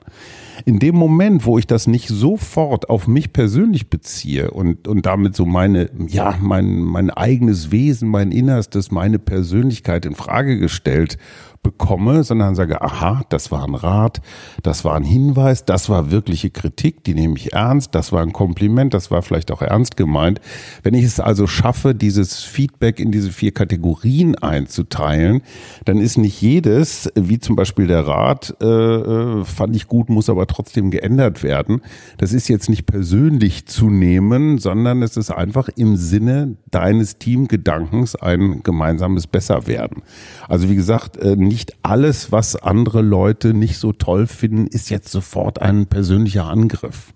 In 0.66 0.80
dem 0.80 0.96
Moment, 0.96 1.46
wo 1.46 1.58
ich 1.58 1.68
das 1.68 1.88
nicht 1.88 2.08
sofort 2.08 2.90
auf 2.90 3.08
mich 3.08 3.34
persönlich 3.34 3.90
beziehe 3.90 4.52
und, 4.52 4.88
und 4.88 5.06
damit 5.06 5.36
so 5.36 5.46
meine, 5.46 5.90
ja, 6.08 6.38
mein, 6.40 6.80
mein 6.80 7.10
eigenes 7.10 7.72
Wesen, 7.72 8.08
mein 8.08 8.32
Innerstes, 8.32 8.92
meine 8.92 9.20
Persönlichkeit 9.20 10.06
in 10.06 10.16
Frage 10.16 10.58
gestellt 10.58 11.18
bekomme, 11.64 12.24
sondern 12.24 12.56
sage, 12.56 12.82
aha, 12.82 13.24
das 13.30 13.52
war 13.52 13.64
ein 13.64 13.74
Rat, 13.74 14.22
das 14.62 14.86
war 14.86 14.96
ein 14.96 15.04
Hinweis, 15.04 15.66
das 15.66 15.90
war 15.90 16.12
wirkliche 16.12 16.50
Kritik, 16.50 17.04
die 17.06 17.16
nehme 17.16 17.36
ich 17.38 17.54
ernst, 17.54 17.96
das 17.96 18.12
war 18.12 18.22
ein 18.22 18.34
Kompliment, 18.34 18.94
das 18.94 19.10
war 19.10 19.22
vielleicht 19.22 19.52
auch 19.52 19.62
ernst 19.62 19.98
gemeint. 19.98 20.42
Wenn 20.84 20.94
ich 20.94 21.06
es 21.06 21.20
also 21.20 21.48
schaffe, 21.48 21.96
dieses 21.96 22.44
Feedback 22.44 23.00
in 23.00 23.12
diese 23.12 23.32
vier 23.32 23.54
Kategorien 23.54 24.36
einzuteilen, 24.36 25.42
dann 25.86 25.98
ist 25.98 26.18
nicht 26.18 26.42
jedes, 26.42 27.10
wie 27.16 27.40
zum 27.40 27.56
Beispiel 27.56 27.88
der 27.88 28.06
Rat, 28.06 28.56
äh, 28.62 28.66
äh 28.66 29.46
fand 29.46 29.76
ich 29.76 29.88
gut, 29.88 30.10
muss 30.10 30.30
aber 30.30 30.48
trotzdem 30.48 30.92
geändert 30.92 31.44
werden. 31.44 31.82
Das 32.18 32.34
ist 32.34 32.50
jetzt 32.50 32.70
nicht 32.70 32.86
persönlich 32.86 33.66
zu 33.66 33.90
nehmen, 33.90 34.58
sondern 34.58 35.02
es 35.02 35.16
ist 35.16 35.32
einfach 35.32 35.70
im 35.76 35.96
Sinne 35.96 36.58
deines 36.72 37.18
Teamgedankens 37.18 38.16
ein 38.16 38.64
gemeinsames 38.64 39.28
Besserwerden. 39.28 40.04
Also 40.50 40.70
wie 40.70 40.76
gesagt, 40.76 41.18
äh, 41.18 41.36
nicht 41.54 41.76
alles, 41.84 42.32
was 42.32 42.56
andere 42.56 43.04
Leute 43.04 43.54
nicht 43.54 43.78
so 43.78 43.94
toll 43.94 44.26
finden, 44.26 44.66
ist 44.66 44.90
jetzt 44.90 45.12
sofort 45.12 45.62
ein 45.62 45.86
persönlicher 45.86 46.46
Angriff. 46.46 47.14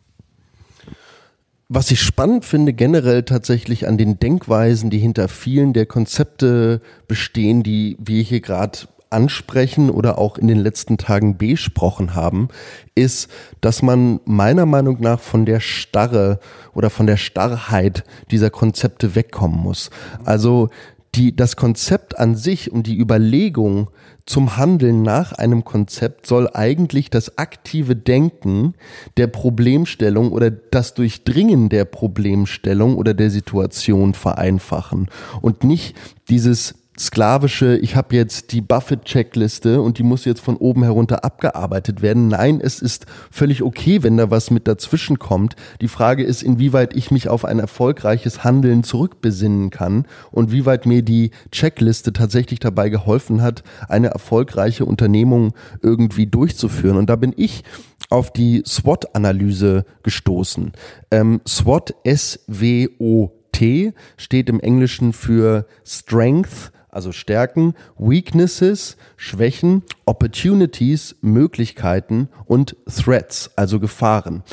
Was 1.70 1.90
ich 1.90 2.02
spannend 2.02 2.46
finde 2.46 2.74
generell 2.74 3.24
tatsächlich 3.24 3.88
an 3.88 3.98
den 3.98 4.20
Denkweisen, 4.20 4.92
die 4.92 5.00
hinter 5.00 5.28
vielen 5.28 5.74
der 5.74 5.88
Konzepte 5.88 6.82
bestehen, 7.08 7.64
die 7.64 7.98
wir 8.00 8.22
hier 8.22 8.40
gerade 8.40 8.82
ansprechen 9.10 9.90
oder 9.90 10.20
auch 10.20 10.38
in 10.38 10.48
den 10.48 10.60
letzten 10.60 11.00
Tagen 11.00 11.40
besprochen 11.40 12.14
haben, 12.14 12.50
ist, 12.94 13.32
dass 13.60 13.82
man 13.82 14.20
meiner 14.26 14.68
Meinung 14.68 15.02
nach 15.02 15.20
von 15.20 15.48
der 15.48 15.62
Starre 15.62 16.40
oder 16.76 16.92
von 16.92 17.08
der 17.08 17.18
Starrheit 17.18 18.04
dieser 18.30 18.52
Konzepte 18.52 19.16
wegkommen 19.16 19.60
muss. 19.60 19.90
Also 20.26 20.70
die, 21.16 21.36
das 21.36 21.56
Konzept 21.56 22.20
an 22.20 22.36
sich 22.36 22.72
und 22.72 22.86
die 22.86 22.98
Überlegung 22.98 23.90
zum 24.28 24.58
Handeln 24.58 25.02
nach 25.02 25.32
einem 25.32 25.66
Konzept 25.66 26.28
soll 26.28 26.50
eigentlich 26.54 27.10
das 27.10 27.38
aktive 27.38 27.96
Denken 27.96 28.76
der 29.16 29.28
Problemstellung 29.28 30.32
oder 30.32 30.52
das 30.52 30.94
Durchdringen 30.94 31.70
der 31.70 31.86
Problemstellung 31.86 32.98
oder 32.98 33.14
der 33.14 33.32
Situation 33.32 34.14
vereinfachen 34.14 35.08
und 35.42 35.64
nicht 35.64 35.96
dieses 36.30 36.76
sklavische, 37.00 37.78
ich 37.78 37.96
habe 37.96 38.16
jetzt 38.16 38.52
die 38.52 38.62
Buffett-Checkliste 38.62 39.82
und 39.82 39.98
die 40.00 40.04
muss 40.04 40.26
jetzt 40.26 40.42
von 40.42 40.58
oben 40.58 40.84
herunter 40.84 41.24
abgearbeitet 41.24 42.02
werden. 42.02 42.28
Nein, 42.28 42.60
es 42.62 42.82
ist 42.82 43.06
völlig 43.30 43.62
okay, 43.62 44.04
wenn 44.04 44.18
da 44.18 44.32
was 44.32 44.52
mit 44.52 44.68
dazwischen 44.68 45.20
kommt. 45.20 45.56
Die 45.82 45.88
Frage 45.88 46.24
ist, 46.24 46.42
inwieweit 46.42 46.96
ich 46.96 47.12
mich 47.12 47.30
auf 47.30 47.46
ein 47.46 47.60
erfolgreiches 47.60 48.44
Handeln 48.44 48.84
zurückbesinnen 48.84 49.70
kann 49.70 50.06
und 50.32 50.52
wie 50.52 50.66
weit 50.66 50.86
mir 50.86 51.04
die 51.04 51.32
Checkliste 51.52 52.14
tatsächlich 52.14 52.60
dabei 52.60 52.90
geholfen 52.90 53.42
hat, 53.42 53.64
eine 53.88 54.08
erfolgreiche 54.08 54.86
Unternehmung 54.86 55.54
irgendwie 55.82 56.28
durchzuführen. 56.28 56.98
Und 56.98 57.10
da 57.10 57.16
bin 57.16 57.34
ich 57.38 57.64
auf 58.10 58.32
die 58.32 58.64
SWOT-Analyse 58.66 59.86
gestoßen. 60.04 60.72
Ähm, 61.12 61.42
SWOT, 61.48 61.94
S-W-O-T, 62.04 63.94
steht 64.18 64.50
im 64.50 64.60
Englischen 64.60 65.14
für 65.14 65.68
Strength, 65.86 66.72
also 66.90 67.12
Stärken, 67.12 67.74
Weaknesses, 67.98 68.98
Schwächen, 69.16 69.84
Opportunities, 70.06 71.16
Möglichkeiten 71.22 72.30
und 72.46 72.76
Threats, 72.88 73.52
also 73.56 73.80
Gefahren. 73.80 74.44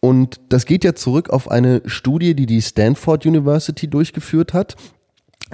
Und 0.00 0.40
das 0.50 0.66
geht 0.66 0.84
ja 0.84 0.94
zurück 0.94 1.30
auf 1.30 1.50
eine 1.50 1.82
Studie, 1.86 2.34
die 2.34 2.46
die 2.46 2.60
Stanford 2.60 3.24
University 3.24 3.88
durchgeführt 3.88 4.52
hat, 4.52 4.76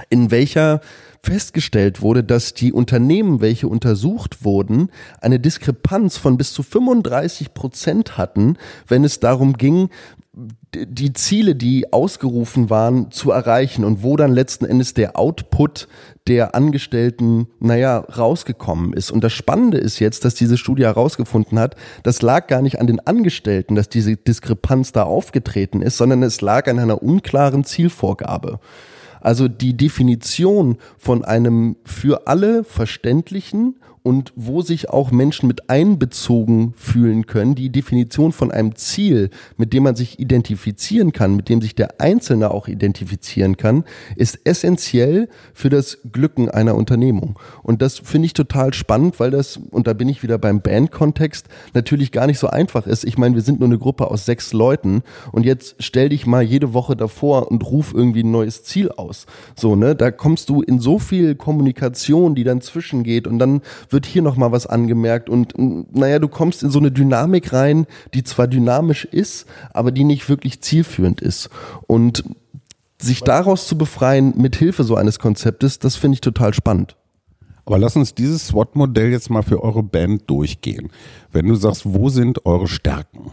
in 0.09 0.31
welcher 0.31 0.81
festgestellt 1.23 2.01
wurde, 2.01 2.23
dass 2.23 2.53
die 2.53 2.73
Unternehmen, 2.73 3.41
welche 3.41 3.67
untersucht 3.67 4.43
wurden, 4.43 4.89
eine 5.21 5.39
Diskrepanz 5.39 6.17
von 6.17 6.37
bis 6.37 6.53
zu 6.53 6.63
35 6.63 7.53
Prozent 7.53 8.17
hatten, 8.17 8.57
wenn 8.87 9.03
es 9.03 9.19
darum 9.19 9.53
ging, 9.53 9.89
die 10.73 11.11
Ziele, 11.11 11.55
die 11.55 11.91
ausgerufen 11.91 12.69
waren, 12.69 13.11
zu 13.11 13.31
erreichen 13.31 13.83
und 13.83 14.01
wo 14.01 14.15
dann 14.15 14.31
letzten 14.31 14.63
Endes 14.63 14.93
der 14.93 15.19
Output 15.19 15.89
der 16.27 16.55
Angestellten, 16.55 17.47
naja, 17.59 17.97
rausgekommen 17.97 18.93
ist. 18.93 19.11
Und 19.11 19.25
das 19.25 19.33
Spannende 19.33 19.77
ist 19.77 19.99
jetzt, 19.99 20.23
dass 20.23 20.33
diese 20.33 20.57
Studie 20.57 20.83
herausgefunden 20.83 21.59
hat, 21.59 21.75
das 22.03 22.21
lag 22.21 22.47
gar 22.47 22.61
nicht 22.61 22.79
an 22.79 22.87
den 22.87 23.01
Angestellten, 23.01 23.75
dass 23.75 23.89
diese 23.89 24.15
Diskrepanz 24.15 24.93
da 24.93 25.03
aufgetreten 25.03 25.81
ist, 25.81 25.97
sondern 25.97 26.23
es 26.23 26.39
lag 26.39 26.67
an 26.69 26.79
einer 26.79 27.03
unklaren 27.03 27.65
Zielvorgabe. 27.65 28.59
Also 29.19 29.47
die 29.47 29.75
Definition 29.75 30.77
von 30.97 31.25
einem 31.25 31.75
für 31.83 32.27
alle 32.27 32.63
verständlichen 32.63 33.75
und 34.03 34.33
wo 34.35 34.61
sich 34.61 34.89
auch 34.89 35.11
Menschen 35.11 35.47
mit 35.47 35.69
einbezogen 35.69 36.73
fühlen 36.75 37.27
können. 37.27 37.53
Die 37.53 37.69
Definition 37.69 38.31
von 38.31 38.51
einem 38.51 38.75
Ziel, 38.75 39.29
mit 39.57 39.73
dem 39.73 39.83
man 39.83 39.95
sich 39.95 40.19
identifizieren 40.19 41.11
kann, 41.11 41.35
mit 41.35 41.49
dem 41.49 41.61
sich 41.61 41.75
der 41.75 42.01
Einzelne 42.01 42.51
auch 42.51 42.67
identifizieren 42.67 43.57
kann, 43.57 43.83
ist 44.15 44.39
essentiell 44.43 45.29
für 45.53 45.69
das 45.69 45.99
Glücken 46.11 46.49
einer 46.49 46.75
Unternehmung. 46.75 47.37
Und 47.61 47.81
das 47.81 47.99
finde 47.99 48.25
ich 48.25 48.33
total 48.33 48.73
spannend, 48.73 49.19
weil 49.19 49.29
das, 49.29 49.57
und 49.57 49.85
da 49.85 49.93
bin 49.93 50.09
ich 50.09 50.23
wieder 50.23 50.39
beim 50.39 50.61
Bandkontext, 50.61 51.47
natürlich 51.73 52.11
gar 52.11 52.25
nicht 52.25 52.39
so 52.39 52.47
einfach 52.47 52.87
ist. 52.87 53.03
Ich 53.03 53.17
meine, 53.19 53.35
wir 53.35 53.43
sind 53.43 53.59
nur 53.59 53.69
eine 53.69 53.77
Gruppe 53.77 54.09
aus 54.09 54.25
sechs 54.25 54.51
Leuten 54.51 55.03
und 55.31 55.45
jetzt 55.45 55.75
stell 55.79 56.09
dich 56.09 56.25
mal 56.25 56.41
jede 56.41 56.73
Woche 56.73 56.95
davor 56.95 57.51
und 57.51 57.65
ruf 57.65 57.93
irgendwie 57.93 58.23
ein 58.23 58.31
neues 58.31 58.63
Ziel 58.63 58.89
aus. 58.91 59.27
So, 59.55 59.75
ne? 59.75 59.95
Da 59.95 60.09
kommst 60.09 60.49
du 60.49 60.63
in 60.63 60.79
so 60.79 60.97
viel 60.97 61.35
Kommunikation, 61.35 62.33
die 62.33 62.43
dann 62.43 62.61
zwischengeht 62.61 63.27
und 63.27 63.37
dann 63.37 63.61
wird 63.91 64.05
hier 64.05 64.21
nochmal 64.21 64.51
was 64.51 64.67
angemerkt 64.67 65.29
und 65.29 65.53
naja, 65.57 66.19
du 66.19 66.27
kommst 66.27 66.63
in 66.63 66.71
so 66.71 66.79
eine 66.79 66.91
Dynamik 66.91 67.53
rein, 67.53 67.85
die 68.13 68.23
zwar 68.23 68.47
dynamisch 68.47 69.05
ist, 69.05 69.45
aber 69.73 69.91
die 69.91 70.03
nicht 70.03 70.29
wirklich 70.29 70.61
zielführend 70.61 71.21
ist. 71.21 71.49
Und 71.87 72.23
sich 72.99 73.21
daraus 73.21 73.67
zu 73.67 73.77
befreien 73.77 74.33
mit 74.37 74.55
Hilfe 74.55 74.83
so 74.83 74.95
eines 74.95 75.19
Konzeptes, 75.19 75.79
das 75.79 75.95
finde 75.95 76.15
ich 76.15 76.21
total 76.21 76.53
spannend. 76.53 76.95
Aber 77.65 77.77
lass 77.77 77.95
uns 77.95 78.15
dieses 78.15 78.47
SWOT-Modell 78.47 79.11
jetzt 79.11 79.29
mal 79.29 79.43
für 79.43 79.63
eure 79.63 79.83
Band 79.83 80.29
durchgehen. 80.29 80.89
Wenn 81.31 81.47
du 81.47 81.55
sagst, 81.55 81.83
wo 81.85 82.09
sind 82.09 82.45
eure 82.45 82.67
Stärken? 82.67 83.31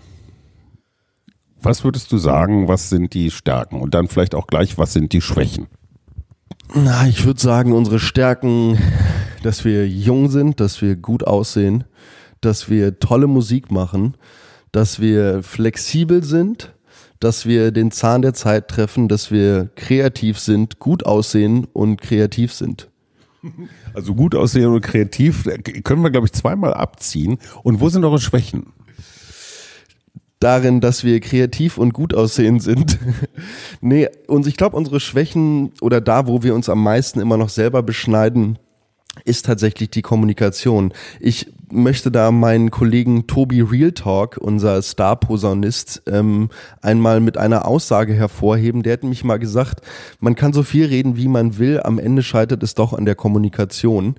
Was 1.61 1.83
würdest 1.83 2.13
du 2.13 2.19
sagen, 2.19 2.69
was 2.69 2.89
sind 2.89 3.15
die 3.15 3.31
Stärken? 3.31 3.81
Und 3.81 3.95
dann 3.95 4.07
vielleicht 4.09 4.35
auch 4.35 4.47
gleich, 4.47 4.79
was 4.79 4.93
sind 4.93 5.13
die 5.13 5.21
Schwächen? 5.21 5.67
Na, 6.75 7.07
ich 7.09 7.25
würde 7.25 7.41
sagen, 7.41 7.73
unsere 7.73 7.99
Stärken, 7.99 8.79
dass 9.43 9.65
wir 9.65 9.89
jung 9.89 10.29
sind, 10.31 10.61
dass 10.61 10.83
wir 10.83 10.97
gut 10.97 11.27
aussehen, 11.27 11.85
dass 12.41 12.69
wir 12.71 12.99
tolle 12.99 13.27
Musik 13.27 13.71
machen, 13.71 14.17
dass 14.73 15.01
wir 15.01 15.43
flexibel 15.43 16.23
sind, 16.23 16.75
dass 17.21 17.47
wir 17.47 17.73
den 17.73 17.91
Zahn 17.91 18.23
der 18.23 18.35
Zeit 18.35 18.69
treffen, 18.69 19.09
dass 19.09 19.31
wir 19.31 19.71
kreativ 19.75 20.39
sind, 20.39 20.79
gut 20.79 21.05
aussehen 21.05 21.67
und 21.73 22.01
kreativ 22.01 22.53
sind. 22.53 22.89
Also 23.95 24.15
gut 24.15 24.35
aussehen 24.35 24.67
und 24.67 24.81
kreativ 24.81 25.45
können 25.83 26.03
wir, 26.03 26.11
glaube 26.11 26.27
ich, 26.27 26.33
zweimal 26.33 26.75
abziehen. 26.75 27.39
Und 27.63 27.81
wo 27.81 27.89
sind 27.89 28.05
eure 28.05 28.21
Schwächen? 28.21 28.73
darin, 30.41 30.81
dass 30.81 31.05
wir 31.05 31.21
kreativ 31.21 31.79
und 31.79 31.93
gut 31.93 32.15
aussehen 32.15 32.61
sind. 32.61 32.99
nee, 33.81 34.09
und 34.27 34.47
ich 34.47 34.57
glaube, 34.57 34.77
unsere 34.77 35.01
Schwächen 35.01 35.73
oder 35.81 36.01
da, 36.01 36.27
wo 36.27 36.43
wir 36.43 36.55
uns 36.55 36.69
am 36.69 36.83
meisten 36.83 37.21
immer 37.21 37.37
noch 37.37 37.49
selber 37.49 37.83
beschneiden, 37.83 38.59
ist 39.29 39.47
tatsächlich 39.47 39.91
die 39.91 40.03
Kommunikation. 40.03 40.93
Ich 41.21 41.53
möchte 41.71 42.11
da 42.11 42.31
meinen 42.31 42.71
Kollegen 42.71 43.27
Tobi 43.27 43.61
Real 43.61 43.93
Talk, 43.93 44.39
unser 44.39 44.81
Star-Posaunist, 44.83 46.03
ähm, 46.07 46.49
einmal 46.81 47.21
mit 47.21 47.37
einer 47.37 47.67
Aussage 47.67 48.15
hervorheben. 48.15 48.83
Der 48.83 48.95
hat 48.95 49.03
nämlich 49.03 49.25
mal 49.25 49.39
gesagt, 49.39 49.83
man 50.19 50.35
kann 50.35 50.53
so 50.53 50.63
viel 50.63 50.87
reden, 50.87 51.17
wie 51.17 51.29
man 51.29 51.59
will, 51.59 51.81
am 51.81 51.99
Ende 51.99 52.23
scheitert 52.23 52.63
es 52.63 52.75
doch 52.75 52.93
an 52.93 53.05
der 53.05 53.15
Kommunikation 53.15 54.17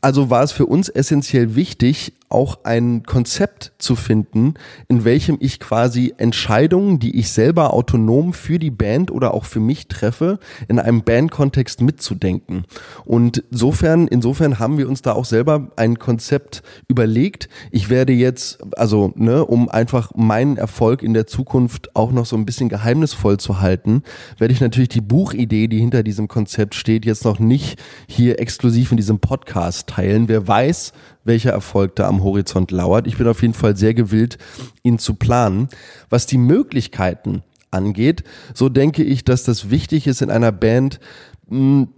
also 0.00 0.30
war 0.30 0.42
es 0.42 0.52
für 0.52 0.66
uns 0.66 0.88
essentiell 0.88 1.54
wichtig, 1.54 2.12
auch 2.30 2.60
ein 2.62 3.02
Konzept 3.02 3.72
zu 3.78 3.96
finden, 3.96 4.54
in 4.88 5.04
welchem 5.04 5.36
ich 5.40 5.58
quasi 5.58 6.14
Entscheidungen, 6.16 7.00
die 7.00 7.18
ich 7.18 7.32
selber 7.32 7.74
autonom 7.74 8.32
für 8.32 8.58
die 8.60 8.70
Band 8.70 9.10
oder 9.10 9.34
auch 9.34 9.44
für 9.44 9.58
mich 9.58 9.88
treffe, 9.88 10.38
in 10.68 10.78
einem 10.78 11.02
Bandkontext 11.02 11.80
mitzudenken. 11.80 12.64
Und 13.04 13.42
insofern, 13.50 14.06
insofern 14.06 14.60
haben 14.60 14.78
wir 14.78 14.88
uns 14.88 15.02
da 15.02 15.12
auch 15.12 15.24
selber 15.24 15.72
ein 15.76 15.98
Konzept 15.98 16.62
überlegt. 16.86 17.48
Ich 17.72 17.90
werde 17.90 18.12
jetzt, 18.12 18.58
also, 18.76 19.12
ne, 19.16 19.44
um 19.44 19.68
einfach 19.68 20.12
meinen 20.14 20.56
Erfolg 20.56 21.02
in 21.02 21.14
der 21.14 21.26
Zukunft 21.26 21.96
auch 21.96 22.12
noch 22.12 22.26
so 22.26 22.36
ein 22.36 22.46
bisschen 22.46 22.68
geheimnisvoll 22.68 23.38
zu 23.38 23.60
halten, 23.60 24.02
werde 24.38 24.54
ich 24.54 24.60
natürlich 24.60 24.88
die 24.88 25.00
Buchidee, 25.00 25.66
die 25.66 25.80
hinter 25.80 26.04
diesem 26.04 26.28
Konzept 26.28 26.76
steht, 26.76 27.04
jetzt 27.04 27.24
noch 27.24 27.40
nicht 27.40 27.80
hier 28.06 28.38
exklusiv 28.38 28.92
in 28.92 28.96
diesem 28.96 29.18
Podcast 29.18 29.88
teilen. 29.88 30.28
Wer 30.28 30.46
weiß, 30.46 30.92
welcher 31.24 31.50
Erfolg 31.50 31.96
da 31.96 32.08
am 32.08 32.22
Horizont 32.22 32.70
lauert. 32.70 33.06
Ich 33.06 33.16
bin 33.18 33.26
auf 33.28 33.42
jeden 33.42 33.54
Fall 33.54 33.76
sehr 33.76 33.94
gewillt, 33.94 34.38
ihn 34.82 34.98
zu 34.98 35.14
planen. 35.14 35.68
Was 36.08 36.26
die 36.26 36.38
Möglichkeiten 36.38 37.42
angeht, 37.70 38.24
so 38.54 38.68
denke 38.68 39.02
ich, 39.04 39.24
dass 39.24 39.44
das 39.44 39.70
wichtig 39.70 40.06
ist 40.06 40.22
in 40.22 40.30
einer 40.30 40.52
Band, 40.52 41.00
mh, 41.48 41.88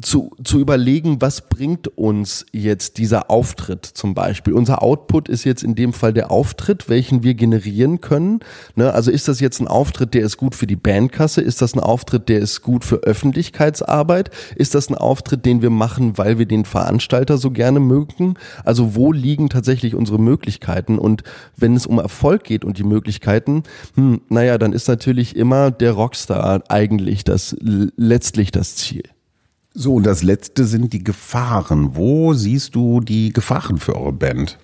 zu, 0.00 0.30
zu 0.44 0.58
überlegen, 0.58 1.20
was 1.20 1.42
bringt 1.42 1.88
uns 1.98 2.46
jetzt 2.52 2.98
dieser 2.98 3.30
Auftritt 3.30 3.84
zum 3.84 4.14
Beispiel. 4.14 4.54
Unser 4.54 4.82
Output 4.82 5.28
ist 5.28 5.44
jetzt 5.44 5.62
in 5.62 5.74
dem 5.74 5.92
Fall 5.92 6.12
der 6.12 6.30
Auftritt, 6.30 6.88
welchen 6.88 7.22
wir 7.22 7.34
generieren 7.34 8.00
können. 8.00 8.40
Ne? 8.76 8.92
Also 8.92 9.10
ist 9.10 9.28
das 9.28 9.40
jetzt 9.40 9.60
ein 9.60 9.68
Auftritt, 9.68 10.14
der 10.14 10.22
ist 10.22 10.36
gut 10.36 10.54
für 10.54 10.66
die 10.66 10.76
Bandkasse? 10.76 11.40
Ist 11.40 11.62
das 11.62 11.74
ein 11.74 11.80
Auftritt, 11.80 12.28
der 12.28 12.40
ist 12.40 12.62
gut 12.62 12.84
für 12.84 12.96
Öffentlichkeitsarbeit? 12.96 14.30
Ist 14.56 14.74
das 14.74 14.88
ein 14.88 14.94
Auftritt, 14.94 15.44
den 15.44 15.62
wir 15.62 15.70
machen, 15.70 16.18
weil 16.18 16.38
wir 16.38 16.46
den 16.46 16.64
Veranstalter 16.64 17.38
so 17.38 17.50
gerne 17.50 17.80
mögen? 17.80 18.34
Also 18.64 18.94
wo 18.94 19.12
liegen 19.12 19.48
tatsächlich 19.48 19.94
unsere 19.94 20.18
Möglichkeiten? 20.18 20.98
Und 20.98 21.22
wenn 21.56 21.74
es 21.76 21.86
um 21.86 21.98
Erfolg 21.98 22.44
geht 22.44 22.64
und 22.64 22.78
die 22.78 22.84
Möglichkeiten, 22.84 23.64
hm, 23.94 24.20
naja, 24.28 24.58
dann 24.58 24.72
ist 24.72 24.88
natürlich 24.88 25.36
immer 25.36 25.70
der 25.70 25.92
Rockstar 25.92 26.62
eigentlich 26.68 27.24
das 27.24 27.56
letztlich 27.60 28.50
das 28.50 28.76
Ziel. 28.76 29.02
So, 29.72 29.94
und 29.94 30.04
das 30.04 30.22
letzte 30.22 30.64
sind 30.64 30.92
die 30.92 31.04
Gefahren. 31.04 31.94
Wo 31.94 32.34
siehst 32.34 32.74
du 32.74 33.00
die 33.00 33.32
Gefahren 33.32 33.78
für 33.78 33.94
eure 33.96 34.12
Band? 34.12 34.58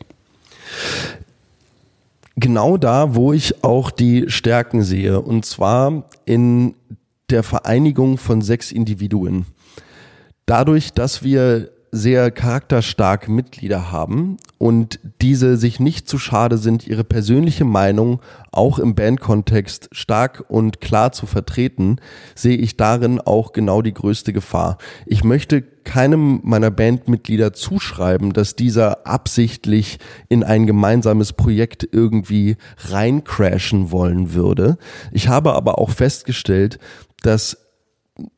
Genau 2.36 2.76
da, 2.76 3.14
wo 3.14 3.32
ich 3.32 3.64
auch 3.64 3.90
die 3.90 4.28
Stärken 4.28 4.82
sehe. 4.82 5.20
Und 5.20 5.46
zwar 5.46 6.08
in 6.24 6.74
der 7.30 7.42
Vereinigung 7.42 8.18
von 8.18 8.42
sechs 8.42 8.72
Individuen. 8.72 9.46
Dadurch, 10.44 10.92
dass 10.92 11.22
wir 11.22 11.70
sehr 11.90 12.30
charakterstarke 12.30 13.30
Mitglieder 13.30 13.90
haben 13.90 14.36
und 14.58 15.00
diese 15.20 15.56
sich 15.56 15.80
nicht 15.80 16.08
zu 16.08 16.18
schade 16.18 16.58
sind, 16.58 16.86
ihre 16.86 17.04
persönliche 17.04 17.64
Meinung 17.64 18.20
auch 18.52 18.78
im 18.78 18.94
Bandkontext 18.94 19.88
stark 19.92 20.44
und 20.48 20.80
klar 20.80 21.12
zu 21.12 21.26
vertreten, 21.26 21.96
sehe 22.34 22.56
ich 22.56 22.76
darin 22.76 23.20
auch 23.20 23.52
genau 23.52 23.82
die 23.82 23.94
größte 23.94 24.32
Gefahr. 24.32 24.78
Ich 25.06 25.24
möchte 25.24 25.62
keinem 25.62 26.40
meiner 26.42 26.70
Bandmitglieder 26.70 27.52
zuschreiben, 27.52 28.32
dass 28.32 28.56
dieser 28.56 29.06
absichtlich 29.06 29.98
in 30.28 30.42
ein 30.42 30.66
gemeinsames 30.66 31.32
Projekt 31.32 31.88
irgendwie 31.90 32.56
reincrashen 32.88 33.90
wollen 33.90 34.34
würde. 34.34 34.78
Ich 35.12 35.28
habe 35.28 35.54
aber 35.54 35.78
auch 35.78 35.90
festgestellt, 35.90 36.78
dass 37.22 37.58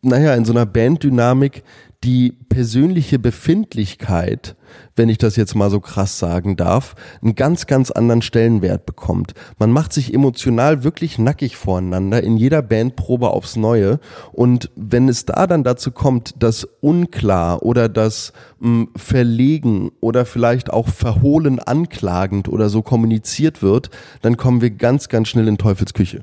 naja, 0.02 0.34
in 0.34 0.44
so 0.44 0.52
einer 0.52 0.66
Banddynamik 0.66 1.62
die 2.04 2.30
persönliche 2.48 3.18
Befindlichkeit, 3.18 4.56
wenn 4.94 5.08
ich 5.08 5.18
das 5.18 5.34
jetzt 5.34 5.56
mal 5.56 5.68
so 5.68 5.80
krass 5.80 6.18
sagen 6.18 6.54
darf, 6.54 6.94
einen 7.22 7.34
ganz, 7.34 7.66
ganz 7.66 7.90
anderen 7.90 8.22
Stellenwert 8.22 8.86
bekommt. 8.86 9.34
Man 9.58 9.72
macht 9.72 9.92
sich 9.92 10.14
emotional 10.14 10.84
wirklich 10.84 11.18
nackig 11.18 11.56
voreinander 11.56 12.22
in 12.22 12.36
jeder 12.36 12.62
Bandprobe 12.62 13.30
aufs 13.30 13.56
Neue. 13.56 13.98
Und 14.32 14.70
wenn 14.76 15.08
es 15.08 15.24
da 15.24 15.48
dann 15.48 15.64
dazu 15.64 15.90
kommt, 15.90 16.40
dass 16.40 16.68
unklar 16.80 17.64
oder 17.64 17.88
das 17.88 18.32
hm, 18.60 18.90
verlegen 18.94 19.90
oder 20.00 20.24
vielleicht 20.24 20.72
auch 20.72 20.88
verhohlen 20.88 21.58
anklagend 21.58 22.48
oder 22.48 22.68
so 22.68 22.82
kommuniziert 22.82 23.60
wird, 23.60 23.90
dann 24.22 24.36
kommen 24.36 24.60
wir 24.60 24.70
ganz, 24.70 25.08
ganz 25.08 25.28
schnell 25.28 25.48
in 25.48 25.58
Teufelsküche. 25.58 26.22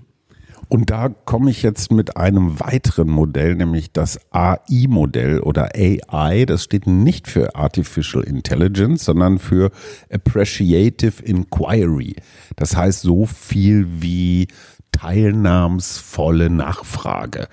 Und 0.68 0.90
da 0.90 1.10
komme 1.10 1.52
ich 1.52 1.64
jetzt 1.64 1.92
mit 1.92 2.18
einem 2.18 2.60
weiteren 2.60 3.10
Modell, 3.10 3.56
nämlich 3.56 3.92
das 3.92 4.20
AI-Modell 4.32 5.40
oder 5.40 5.70
AI. 5.76 6.46
Das 6.46 6.64
steht 6.64 6.88
nicht 6.88 7.28
für 7.28 7.56
Artificial 7.56 8.24
Intelligence, 8.24 9.06
sondern 9.06 9.40
für 9.40 9.72
Appreciative 10.12 11.24
Inquiry. 11.24 12.16
Das 12.56 12.76
heißt 12.76 13.02
so 13.02 13.26
viel 13.26 13.88
wie 14.02 14.48
teilnahmsvolle 14.92 16.50
Nachfrage. 16.50 17.48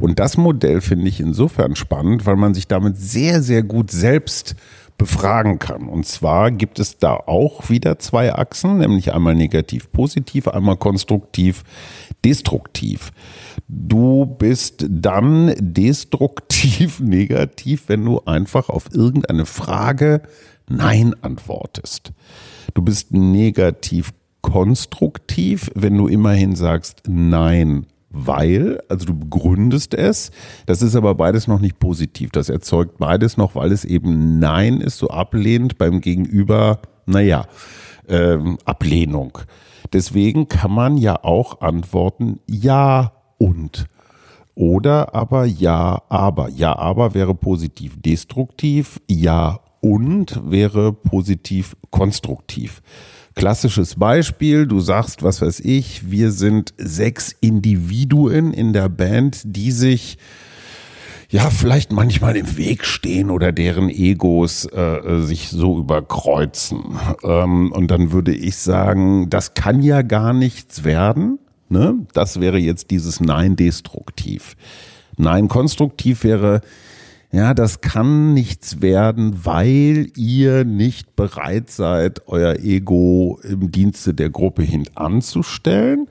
Und 0.00 0.18
das 0.18 0.36
Modell 0.36 0.80
finde 0.80 1.08
ich 1.08 1.20
insofern 1.20 1.76
spannend, 1.76 2.26
weil 2.26 2.36
man 2.36 2.54
sich 2.54 2.66
damit 2.66 2.96
sehr, 2.96 3.42
sehr 3.42 3.62
gut 3.62 3.90
selbst 3.90 4.56
befragen 4.98 5.60
kann. 5.60 5.88
Und 5.88 6.06
zwar 6.06 6.50
gibt 6.50 6.80
es 6.80 6.98
da 6.98 7.14
auch 7.14 7.70
wieder 7.70 8.00
zwei 8.00 8.34
Achsen, 8.34 8.78
nämlich 8.78 9.14
einmal 9.14 9.36
negativ-positiv, 9.36 10.48
einmal 10.48 10.76
konstruktiv-destruktiv. 12.22 13.12
Du 13.68 14.26
bist 14.26 14.86
dann 14.88 15.54
destruktiv 15.58 17.00
negativ, 17.00 17.84
wenn 17.88 18.04
du 18.04 18.20
einfach 18.24 18.68
auf 18.68 18.86
irgendeine 18.92 19.46
Frage 19.46 20.22
Nein 20.68 21.14
antwortest. 21.22 22.12
Du 22.74 22.82
bist 22.82 23.12
negativ 23.12 24.12
konstruktiv, 24.42 25.70
wenn 25.74 25.96
du 25.96 26.08
immerhin 26.08 26.56
sagst 26.56 27.02
Nein, 27.06 27.86
weil, 28.10 28.80
also 28.88 29.06
du 29.06 29.18
begründest 29.18 29.94
es, 29.94 30.30
das 30.66 30.82
ist 30.82 30.96
aber 30.96 31.14
beides 31.14 31.46
noch 31.46 31.60
nicht 31.60 31.78
positiv. 31.78 32.30
Das 32.30 32.48
erzeugt 32.48 32.98
beides 32.98 33.36
noch, 33.36 33.54
weil 33.54 33.72
es 33.72 33.84
eben 33.84 34.38
Nein 34.38 34.80
ist, 34.80 34.98
so 34.98 35.08
ablehnend 35.08 35.78
beim 35.78 36.00
Gegenüber, 36.00 36.80
naja, 37.06 37.46
ähm, 38.08 38.58
Ablehnung. 38.64 39.38
Deswegen 39.92 40.48
kann 40.48 40.72
man 40.72 40.96
ja 40.96 41.24
auch 41.24 41.60
antworten, 41.60 42.40
ja 42.46 43.12
und. 43.38 43.86
Oder 44.54 45.14
aber 45.14 45.44
ja, 45.44 46.02
aber. 46.08 46.48
Ja, 46.48 46.76
aber 46.76 47.14
wäre 47.14 47.34
positiv 47.34 47.96
destruktiv, 48.00 49.00
ja 49.08 49.60
und 49.80 50.40
wäre 50.44 50.92
positiv 50.92 51.76
konstruktiv. 51.90 52.82
Klassisches 53.34 53.94
Beispiel, 53.94 54.66
du 54.66 54.80
sagst, 54.80 55.22
was 55.22 55.40
weiß 55.40 55.60
ich, 55.60 56.10
wir 56.10 56.32
sind 56.32 56.74
sechs 56.76 57.30
Individuen 57.40 58.52
in 58.52 58.72
der 58.72 58.88
Band, 58.88 59.42
die 59.44 59.70
sich 59.70 60.18
ja 61.30 61.50
vielleicht 61.50 61.92
manchmal 61.92 62.36
im 62.36 62.56
Weg 62.56 62.84
stehen 62.84 63.30
oder 63.30 63.52
deren 63.52 63.90
Egos 63.90 64.64
äh, 64.64 65.20
sich 65.20 65.50
so 65.50 65.78
überkreuzen. 65.78 66.98
Ähm, 67.22 67.70
und 67.72 67.90
dann 67.90 68.12
würde 68.12 68.34
ich 68.34 68.56
sagen, 68.56 69.28
das 69.28 69.54
kann 69.54 69.82
ja 69.82 70.02
gar 70.02 70.32
nichts 70.32 70.84
werden. 70.84 71.38
Ne? 71.68 72.06
Das 72.14 72.40
wäre 72.40 72.58
jetzt 72.58 72.90
dieses 72.90 73.20
Nein 73.20 73.56
destruktiv. 73.56 74.56
Nein 75.16 75.48
konstruktiv 75.48 76.24
wäre, 76.24 76.62
ja, 77.30 77.52
das 77.52 77.82
kann 77.82 78.32
nichts 78.32 78.80
werden, 78.80 79.44
weil 79.44 80.10
ihr 80.16 80.64
nicht 80.64 81.14
bereit 81.14 81.70
seid, 81.70 82.22
euer 82.26 82.56
Ego 82.56 83.38
im 83.42 83.70
Dienste 83.70 84.14
der 84.14 84.30
Gruppe 84.30 84.62
hintanzustellen. 84.62 86.08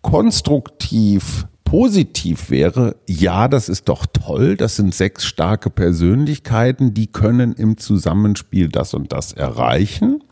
Konstruktiv 0.00 1.48
positiv 1.74 2.50
wäre, 2.50 2.94
ja, 3.08 3.48
das 3.48 3.68
ist 3.68 3.88
doch 3.88 4.06
toll, 4.06 4.56
das 4.56 4.76
sind 4.76 4.94
sechs 4.94 5.24
starke 5.24 5.70
Persönlichkeiten, 5.70 6.94
die 6.94 7.08
können 7.08 7.52
im 7.54 7.78
Zusammenspiel 7.78 8.68
das 8.68 8.94
und 8.94 9.10
das 9.10 9.32
erreichen. 9.32 10.22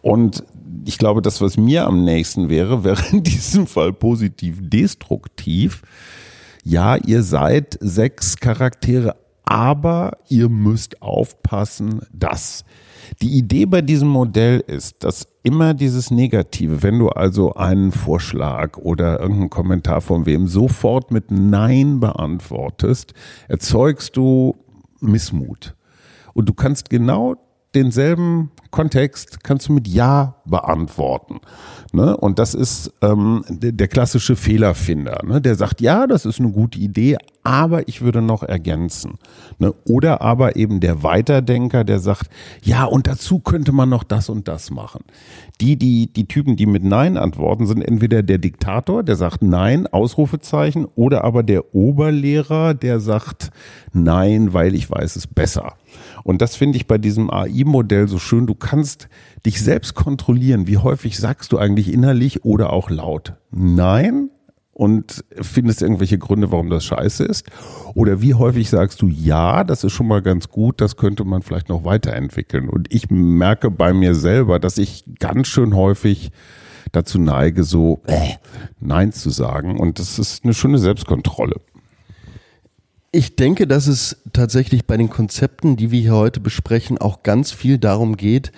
Und 0.00 0.42
ich 0.86 0.96
glaube, 0.96 1.20
das, 1.20 1.42
was 1.42 1.58
mir 1.58 1.84
am 1.84 2.02
nächsten 2.02 2.48
wäre, 2.48 2.82
wäre 2.84 3.02
in 3.12 3.22
diesem 3.22 3.66
Fall 3.66 3.92
positiv 3.92 4.56
destruktiv. 4.58 5.82
Ja, 6.64 6.96
ihr 6.96 7.24
seid 7.24 7.76
sechs 7.82 8.38
Charaktere, 8.38 9.16
aber 9.50 10.12
ihr 10.28 10.48
müsst 10.48 11.02
aufpassen, 11.02 12.02
dass. 12.12 12.64
Die 13.20 13.36
Idee 13.36 13.66
bei 13.66 13.82
diesem 13.82 14.06
Modell 14.06 14.60
ist, 14.60 15.02
dass 15.02 15.26
immer 15.42 15.74
dieses 15.74 16.12
Negative, 16.12 16.84
wenn 16.84 17.00
du 17.00 17.08
also 17.08 17.54
einen 17.54 17.90
Vorschlag 17.90 18.78
oder 18.78 19.18
irgendeinen 19.18 19.50
Kommentar 19.50 20.00
von 20.00 20.24
wem 20.26 20.46
sofort 20.46 21.10
mit 21.10 21.32
Nein 21.32 21.98
beantwortest, 21.98 23.12
erzeugst 23.48 24.16
du 24.16 24.54
Missmut. 25.00 25.74
Und 26.32 26.48
du 26.48 26.54
kannst 26.54 26.88
genau 26.88 27.34
denselben 27.74 28.50
Kontext 28.70 29.42
kannst 29.42 29.68
du 29.68 29.72
mit 29.72 29.88
Ja 29.88 30.36
beantworten. 30.44 31.40
Ne? 31.92 32.16
Und 32.16 32.38
das 32.38 32.54
ist 32.54 32.92
ähm, 33.02 33.44
der, 33.48 33.88
klassische 33.88 34.36
Fehlerfinder, 34.36 35.20
ne? 35.24 35.40
der 35.40 35.56
sagt, 35.56 35.80
ja, 35.80 36.06
das 36.06 36.24
ist 36.24 36.38
eine 36.38 36.50
gute 36.50 36.78
Idee, 36.78 37.16
aber 37.42 37.88
ich 37.88 38.02
würde 38.02 38.22
noch 38.22 38.42
ergänzen. 38.42 39.18
Ne? 39.58 39.74
Oder 39.88 40.20
aber 40.20 40.56
eben 40.56 40.80
der 40.80 41.02
Weiterdenker, 41.02 41.82
der 41.82 41.98
sagt, 41.98 42.30
ja, 42.62 42.84
und 42.84 43.06
dazu 43.06 43.40
könnte 43.40 43.72
man 43.72 43.88
noch 43.88 44.04
das 44.04 44.28
und 44.28 44.46
das 44.46 44.70
machen. 44.70 45.02
Die, 45.60 45.76
die, 45.76 46.12
die 46.12 46.26
Typen, 46.26 46.56
die 46.56 46.66
mit 46.66 46.84
Nein 46.84 47.16
antworten, 47.16 47.66
sind 47.66 47.82
entweder 47.82 48.22
der 48.22 48.38
Diktator, 48.38 49.02
der 49.02 49.16
sagt 49.16 49.42
Nein, 49.42 49.86
Ausrufezeichen, 49.86 50.86
oder 50.94 51.24
aber 51.24 51.42
der 51.42 51.74
Oberlehrer, 51.74 52.74
der 52.74 53.00
sagt 53.00 53.50
Nein, 53.92 54.52
weil 54.52 54.74
ich 54.74 54.88
weiß 54.88 55.16
es 55.16 55.26
besser. 55.26 55.74
Und 56.24 56.42
das 56.42 56.56
finde 56.56 56.76
ich 56.76 56.86
bei 56.86 56.98
diesem 56.98 57.30
AI-Modell 57.30 58.08
so 58.08 58.18
schön. 58.18 58.46
Du 58.46 58.54
kannst 58.54 59.08
dich 59.46 59.60
selbst 59.60 59.94
kontrollieren. 59.94 60.66
Wie 60.66 60.78
häufig 60.78 61.18
sagst 61.18 61.52
du 61.52 61.58
eigentlich 61.58 61.92
innerlich 61.92 62.44
oder 62.44 62.72
auch 62.72 62.90
laut 62.90 63.34
Nein 63.50 64.30
und 64.72 65.24
findest 65.40 65.82
irgendwelche 65.82 66.18
Gründe, 66.18 66.50
warum 66.52 66.70
das 66.70 66.84
scheiße 66.84 67.24
ist? 67.24 67.46
Oder 67.94 68.22
wie 68.22 68.34
häufig 68.34 68.70
sagst 68.70 69.02
du 69.02 69.08
ja, 69.08 69.62
das 69.64 69.84
ist 69.84 69.92
schon 69.92 70.08
mal 70.08 70.22
ganz 70.22 70.48
gut, 70.48 70.80
das 70.80 70.96
könnte 70.96 71.24
man 71.24 71.42
vielleicht 71.42 71.68
noch 71.68 71.84
weiterentwickeln? 71.84 72.68
Und 72.68 72.92
ich 72.92 73.10
merke 73.10 73.70
bei 73.70 73.92
mir 73.92 74.14
selber, 74.14 74.58
dass 74.58 74.78
ich 74.78 75.04
ganz 75.18 75.48
schön 75.48 75.74
häufig 75.74 76.32
dazu 76.92 77.18
neige, 77.18 77.64
so 77.64 78.00
äh, 78.06 78.34
Nein 78.80 79.12
zu 79.12 79.30
sagen. 79.30 79.78
Und 79.78 79.98
das 79.98 80.18
ist 80.18 80.44
eine 80.44 80.54
schöne 80.54 80.78
Selbstkontrolle. 80.78 81.56
Ich 83.12 83.34
denke, 83.34 83.66
dass 83.66 83.88
es 83.88 84.18
tatsächlich 84.32 84.86
bei 84.86 84.96
den 84.96 85.10
Konzepten, 85.10 85.74
die 85.74 85.90
wir 85.90 86.00
hier 86.00 86.14
heute 86.14 86.38
besprechen, 86.38 86.96
auch 86.96 87.24
ganz 87.24 87.50
viel 87.50 87.76
darum 87.76 88.16
geht, 88.16 88.52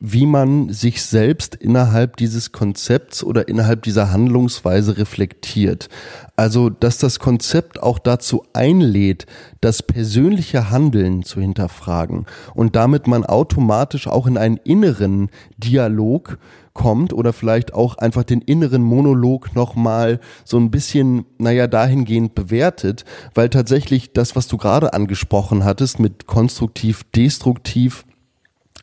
wie 0.00 0.24
man 0.24 0.70
sich 0.70 1.02
selbst 1.02 1.54
innerhalb 1.54 2.16
dieses 2.16 2.52
Konzepts 2.52 3.22
oder 3.22 3.48
innerhalb 3.48 3.82
dieser 3.82 4.10
Handlungsweise 4.10 4.96
reflektiert. 4.96 5.90
Also, 6.36 6.70
dass 6.70 6.96
das 6.96 7.18
Konzept 7.18 7.82
auch 7.82 7.98
dazu 7.98 8.44
einlädt, 8.54 9.26
das 9.60 9.82
persönliche 9.82 10.70
Handeln 10.70 11.22
zu 11.22 11.42
hinterfragen 11.42 12.24
und 12.54 12.76
damit 12.76 13.08
man 13.08 13.26
automatisch 13.26 14.06
auch 14.06 14.26
in 14.26 14.38
einen 14.38 14.56
inneren 14.56 15.28
Dialog 15.58 16.38
kommt 16.78 17.12
oder 17.12 17.32
vielleicht 17.32 17.74
auch 17.74 17.98
einfach 17.98 18.22
den 18.22 18.40
inneren 18.40 18.82
Monolog 18.82 19.56
nochmal 19.56 20.20
so 20.44 20.58
ein 20.58 20.70
bisschen, 20.70 21.26
naja, 21.36 21.66
dahingehend 21.66 22.36
bewertet, 22.36 23.04
weil 23.34 23.48
tatsächlich 23.50 24.12
das, 24.12 24.36
was 24.36 24.46
du 24.46 24.56
gerade 24.58 24.92
angesprochen 24.92 25.64
hattest 25.64 25.98
mit 25.98 26.26
konstruktiv, 26.26 27.02
destruktiv, 27.16 28.04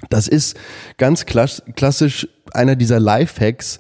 das 0.10 0.28
ist 0.28 0.58
ganz 0.98 1.26
klassisch 1.26 2.28
einer 2.52 2.76
dieser 2.76 3.00
Lifehacks 3.00 3.80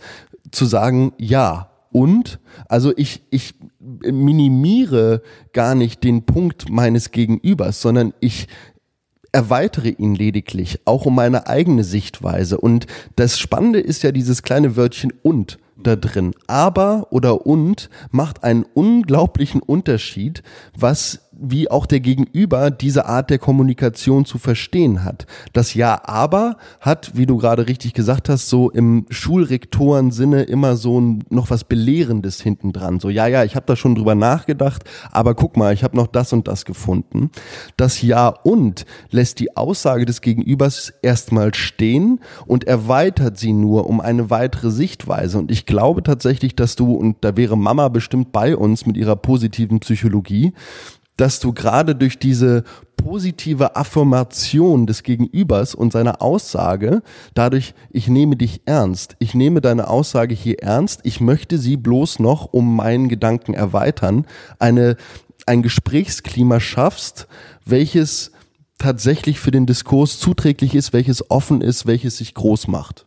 zu 0.52 0.66
sagen, 0.66 1.12
ja, 1.18 1.72
und, 1.92 2.40
also 2.70 2.94
ich, 2.96 3.22
ich 3.32 3.56
minimiere 3.80 5.24
gar 5.52 5.76
nicht 5.76 6.06
den 6.06 6.26
Punkt 6.26 6.70
meines 6.70 7.12
Gegenübers, 7.12 7.82
sondern 7.82 8.14
ich 8.22 8.48
erweitere 9.36 9.90
ihn 9.90 10.16
lediglich, 10.16 10.80
auch 10.86 11.06
um 11.06 11.16
meine 11.16 11.48
eigene 11.48 11.84
Sichtweise. 11.84 12.58
Und 12.58 12.88
das 13.18 13.38
Spannende 13.38 13.82
ist 13.82 14.02
ja 14.02 14.14
dieses 14.14 14.44
kleine 14.44 14.78
Wörtchen 14.78 15.12
und 15.24 15.58
da 15.78 15.96
drin. 15.96 16.34
Aber 16.48 17.08
oder 17.12 17.46
und 17.46 17.90
macht 18.12 18.44
einen 18.44 18.66
unglaublichen 18.74 19.62
Unterschied, 19.62 20.44
was 20.78 21.26
wie 21.38 21.70
auch 21.70 21.86
der 21.86 22.00
Gegenüber 22.00 22.72
diese 22.72 23.06
Art 23.06 23.30
der 23.30 23.40
Kommunikation 23.40 24.26
zu 24.26 24.38
verstehen 24.38 25.04
hat. 25.04 25.26
Das 25.54 25.74
Ja, 25.74 26.02
aber 26.06 26.58
hat, 26.80 27.12
wie 27.16 27.26
du 27.26 27.38
gerade 27.38 27.68
richtig 27.68 27.94
gesagt 27.94 28.30
hast, 28.30 28.50
so 28.50 28.70
im 28.70 29.06
Schulrektoren-Sinne 29.10 30.44
immer 30.44 30.76
so 30.76 31.00
ein, 31.00 31.24
noch 31.30 31.50
was 31.50 31.64
Belehrendes 31.64 32.42
hinten 32.42 32.74
dran. 32.74 33.00
So, 33.00 33.10
ja, 33.10 33.28
ja, 33.28 33.44
ich 33.44 33.56
habe 33.56 33.66
da 33.66 33.76
schon 33.76 33.96
drüber 33.96 34.16
nachgedacht, 34.16 34.84
aber 35.12 35.36
guck 35.36 35.58
mal, 35.58 35.74
ich 35.74 35.84
habe 35.84 35.98
noch 35.98 36.08
das 36.08 36.34
und 36.34 36.48
das 36.48 36.66
gefunden. 36.66 37.32
Das 37.78 38.02
Ja 38.02 38.28
und 38.28 38.86
lässt 39.10 39.40
die 39.40 39.58
Aussage 39.58 40.06
des 40.06 40.22
Gegenübers 40.22 40.94
erstmal 41.02 41.54
stehen 41.54 42.20
und 42.46 42.66
erweitert 42.66 43.38
sie 43.38 43.54
nur 43.54 43.88
um 43.88 44.00
eine 44.00 44.30
weitere 44.30 44.72
Sichtweise. 44.72 45.38
Und 45.38 45.52
ich 45.52 45.65
glaube 45.66 46.04
tatsächlich, 46.04 46.56
dass 46.56 46.76
du, 46.76 46.94
und 46.94 47.18
da 47.22 47.38
wäre 47.38 47.58
Mama 47.58 47.90
bestimmt 47.90 48.32
bei 48.32 48.56
uns 48.56 48.86
mit 48.86 48.98
ihrer 48.98 49.16
positiven 49.16 49.80
Psychologie, 49.80 50.54
dass 51.18 51.40
du 51.40 51.54
gerade 51.54 51.96
durch 51.96 52.20
diese 52.20 52.64
positive 52.98 53.76
Affirmation 53.76 54.88
des 54.88 55.04
Gegenübers 55.04 55.76
und 55.76 55.94
seiner 55.94 56.22
Aussage, 56.22 57.04
dadurch, 57.34 57.74
ich 57.90 58.08
nehme 58.08 58.36
dich 58.36 58.62
ernst, 58.66 59.16
ich 59.20 59.34
nehme 59.34 59.62
deine 59.62 59.88
Aussage 59.88 60.34
hier 60.34 60.60
ernst, 60.62 61.02
ich 61.04 61.22
möchte 61.22 61.58
sie 61.58 61.78
bloß 61.78 62.20
noch 62.20 62.52
um 62.52 62.76
meinen 62.76 63.08
Gedanken 63.08 63.54
erweitern, 63.54 64.26
eine, 64.60 64.98
ein 65.46 65.62
Gesprächsklima 65.62 66.60
schaffst, 66.60 67.28
welches 67.66 68.32
tatsächlich 68.78 69.40
für 69.40 69.52
den 69.52 69.66
Diskurs 69.66 70.20
zuträglich 70.20 70.76
ist, 70.76 70.92
welches 70.92 71.30
offen 71.30 71.62
ist, 71.62 71.86
welches 71.86 72.18
sich 72.18 72.34
groß 72.34 72.68
macht. 72.68 73.06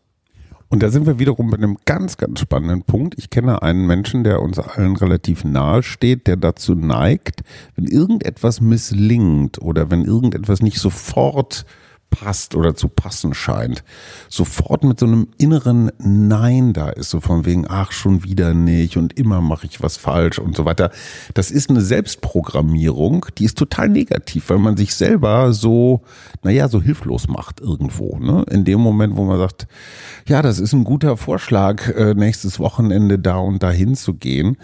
Und 0.70 0.82
da 0.82 0.90
sind 0.90 1.06
wir 1.06 1.18
wiederum 1.18 1.50
bei 1.50 1.56
einem 1.56 1.78
ganz, 1.86 2.18
ganz 2.18 2.40
spannenden 2.40 2.82
Punkt. 2.82 3.14
Ich 3.16 3.30
kenne 3.30 3.62
einen 3.62 3.86
Menschen, 3.86 4.22
der 4.22 4.42
uns 4.42 4.58
allen 4.58 4.96
relativ 4.96 5.44
nahe 5.44 5.82
steht, 5.82 6.26
der 6.26 6.36
dazu 6.36 6.74
neigt, 6.74 7.42
wenn 7.74 7.86
irgendetwas 7.86 8.60
misslingt 8.60 9.60
oder 9.62 9.90
wenn 9.90 10.04
irgendetwas 10.04 10.60
nicht 10.60 10.78
sofort 10.78 11.64
passt 12.10 12.54
oder 12.54 12.74
zu 12.74 12.88
passen 12.88 13.34
scheint, 13.34 13.84
sofort 14.28 14.84
mit 14.84 14.98
so 14.98 15.06
einem 15.06 15.28
inneren 15.38 15.90
Nein 15.98 16.72
da 16.72 16.88
ist, 16.88 17.10
so 17.10 17.20
von 17.20 17.44
wegen, 17.44 17.66
ach, 17.68 17.92
schon 17.92 18.24
wieder 18.24 18.54
nicht 18.54 18.96
und 18.96 19.18
immer 19.18 19.40
mache 19.40 19.66
ich 19.66 19.82
was 19.82 19.96
falsch 19.96 20.38
und 20.38 20.56
so 20.56 20.64
weiter. 20.64 20.90
Das 21.34 21.50
ist 21.50 21.70
eine 21.70 21.80
Selbstprogrammierung, 21.80 23.26
die 23.36 23.44
ist 23.44 23.58
total 23.58 23.88
negativ, 23.88 24.50
weil 24.50 24.58
man 24.58 24.76
sich 24.76 24.94
selber 24.94 25.52
so, 25.52 26.02
naja, 26.42 26.68
so 26.68 26.80
hilflos 26.80 27.28
macht 27.28 27.60
irgendwo. 27.60 28.18
Ne? 28.18 28.44
In 28.50 28.64
dem 28.64 28.80
Moment, 28.80 29.16
wo 29.16 29.24
man 29.24 29.38
sagt, 29.38 29.66
ja, 30.26 30.42
das 30.42 30.58
ist 30.58 30.72
ein 30.72 30.84
guter 30.84 31.16
Vorschlag, 31.16 31.88
äh, 31.88 32.14
nächstes 32.14 32.58
Wochenende 32.58 33.18
da 33.18 33.36
und 33.36 33.62
dahin 33.62 33.94
zu 33.94 34.14
gehen, 34.14 34.56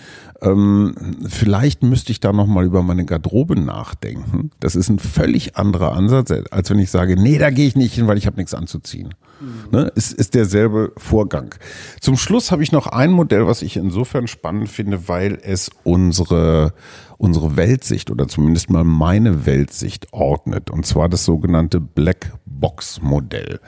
Ähm, 0.44 0.94
vielleicht 1.26 1.82
müsste 1.82 2.12
ich 2.12 2.20
da 2.20 2.32
nochmal 2.32 2.64
über 2.64 2.82
meine 2.82 3.04
Garderobe 3.04 3.58
nachdenken. 3.58 4.50
Das 4.60 4.76
ist 4.76 4.88
ein 4.90 4.98
völlig 4.98 5.56
anderer 5.56 5.92
Ansatz, 5.92 6.32
als 6.50 6.70
wenn 6.70 6.78
ich 6.78 6.90
sage, 6.90 7.20
nee, 7.20 7.38
da 7.38 7.50
gehe 7.50 7.66
ich 7.66 7.76
nicht 7.76 7.94
hin, 7.94 8.06
weil 8.06 8.18
ich 8.18 8.26
habe 8.26 8.36
nichts 8.36 8.54
anzuziehen. 8.54 9.14
Mhm. 9.40 9.78
Ne? 9.78 9.92
Es 9.96 10.12
ist 10.12 10.34
derselbe 10.34 10.92
Vorgang. 10.96 11.54
Zum 12.00 12.16
Schluss 12.16 12.52
habe 12.52 12.62
ich 12.62 12.72
noch 12.72 12.86
ein 12.86 13.10
Modell, 13.10 13.46
was 13.46 13.62
ich 13.62 13.76
insofern 13.76 14.26
spannend 14.26 14.68
finde, 14.68 15.08
weil 15.08 15.38
es 15.42 15.70
unsere 15.82 16.74
unsere 17.18 17.56
Weltsicht 17.56 18.10
oder 18.10 18.28
zumindest 18.28 18.70
mal 18.70 18.84
meine 18.84 19.46
Weltsicht 19.46 20.12
ordnet. 20.12 20.70
Und 20.70 20.86
zwar 20.86 21.08
das 21.08 21.24
sogenannte 21.24 21.80
Black 21.80 22.32
Box 22.44 23.00
Modell. 23.02 23.60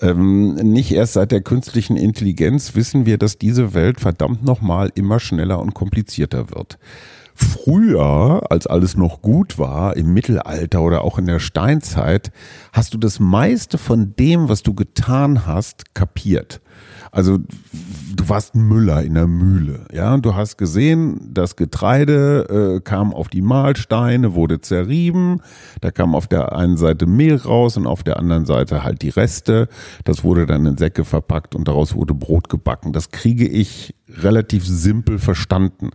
Ähm, 0.00 0.54
nicht 0.54 0.92
erst 0.92 1.14
seit 1.14 1.32
der 1.32 1.42
künstlichen 1.42 1.96
Intelligenz 1.96 2.74
wissen 2.74 3.06
wir, 3.06 3.18
dass 3.18 3.38
diese 3.38 3.74
Welt 3.74 4.00
verdammt 4.00 4.44
nochmal 4.44 4.90
immer 4.94 5.20
schneller 5.20 5.60
und 5.60 5.74
komplizierter 5.74 6.50
wird. 6.50 6.78
Früher, 7.34 8.42
als 8.50 8.66
alles 8.66 8.96
noch 8.96 9.22
gut 9.22 9.58
war, 9.58 9.96
im 9.96 10.12
Mittelalter 10.12 10.82
oder 10.82 11.02
auch 11.02 11.18
in 11.18 11.26
der 11.26 11.38
Steinzeit, 11.38 12.30
hast 12.72 12.92
du 12.94 12.98
das 12.98 13.20
meiste 13.20 13.78
von 13.78 14.14
dem, 14.16 14.48
was 14.48 14.62
du 14.62 14.74
getan 14.74 15.46
hast, 15.46 15.94
kapiert. 15.94 16.60
Also 17.12 17.36
du 18.16 18.28
warst 18.30 18.54
Müller 18.54 19.02
in 19.02 19.12
der 19.14 19.26
Mühle, 19.26 19.84
ja, 19.92 20.16
du 20.16 20.34
hast 20.34 20.56
gesehen, 20.56 21.28
das 21.30 21.56
Getreide 21.56 22.78
äh, 22.78 22.80
kam 22.80 23.12
auf 23.12 23.28
die 23.28 23.42
Mahlsteine, 23.42 24.32
wurde 24.32 24.62
zerrieben, 24.62 25.42
da 25.82 25.90
kam 25.90 26.14
auf 26.14 26.26
der 26.26 26.56
einen 26.56 26.78
Seite 26.78 27.04
Mehl 27.04 27.36
raus 27.36 27.76
und 27.76 27.86
auf 27.86 28.02
der 28.02 28.18
anderen 28.18 28.46
Seite 28.46 28.82
halt 28.82 29.02
die 29.02 29.10
Reste. 29.10 29.68
Das 30.04 30.24
wurde 30.24 30.46
dann 30.46 30.64
in 30.64 30.78
Säcke 30.78 31.04
verpackt 31.04 31.54
und 31.54 31.68
daraus 31.68 31.94
wurde 31.94 32.14
Brot 32.14 32.48
gebacken. 32.48 32.94
Das 32.94 33.10
kriege 33.10 33.46
ich 33.46 33.94
relativ 34.08 34.66
simpel 34.66 35.18
verstanden 35.18 35.90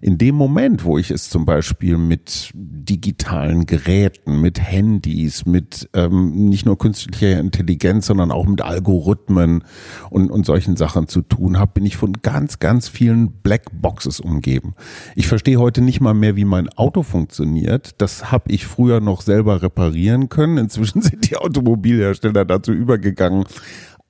in 0.00 0.16
dem 0.16 0.34
Moment, 0.34 0.84
wo 0.84 0.96
ich 0.96 1.10
es 1.10 1.28
zum 1.28 1.44
Beispiel 1.44 1.98
mit 1.98 2.50
digitalen 2.54 3.66
Geräten, 3.66 4.40
mit 4.40 4.58
Handys, 4.58 5.44
mit 5.44 5.90
ähm, 5.92 6.48
nicht 6.48 6.64
nur 6.64 6.78
künstlicher 6.78 7.38
Intelligenz, 7.38 8.06
sondern 8.06 8.30
auch 8.30 8.46
mit 8.46 8.62
Algorithmen 8.62 9.62
und, 10.08 10.30
und 10.30 10.46
solchen 10.46 10.76
Sachen 10.76 11.06
zu 11.06 11.20
tun 11.20 11.58
habe, 11.58 11.72
bin 11.74 11.84
ich 11.84 11.98
von 11.98 12.14
ganz, 12.14 12.58
ganz 12.58 12.88
vielen 12.88 13.30
Blackboxes 13.30 14.20
umgeben. 14.20 14.74
Ich 15.16 15.26
verstehe 15.26 15.58
heute 15.58 15.82
nicht 15.82 16.00
mal 16.00 16.14
mehr, 16.14 16.34
wie 16.34 16.46
mein 16.46 16.70
Auto 16.70 17.02
funktioniert. 17.02 17.94
Das 17.98 18.32
habe 18.32 18.50
ich 18.52 18.66
früher 18.66 19.00
noch 19.00 19.20
selber 19.20 19.60
reparieren 19.60 20.30
können. 20.30 20.56
Inzwischen 20.56 21.02
sind 21.02 21.30
die 21.30 21.36
Automobilhersteller 21.36 22.46
dazu 22.46 22.72
übergegangen, 22.72 23.44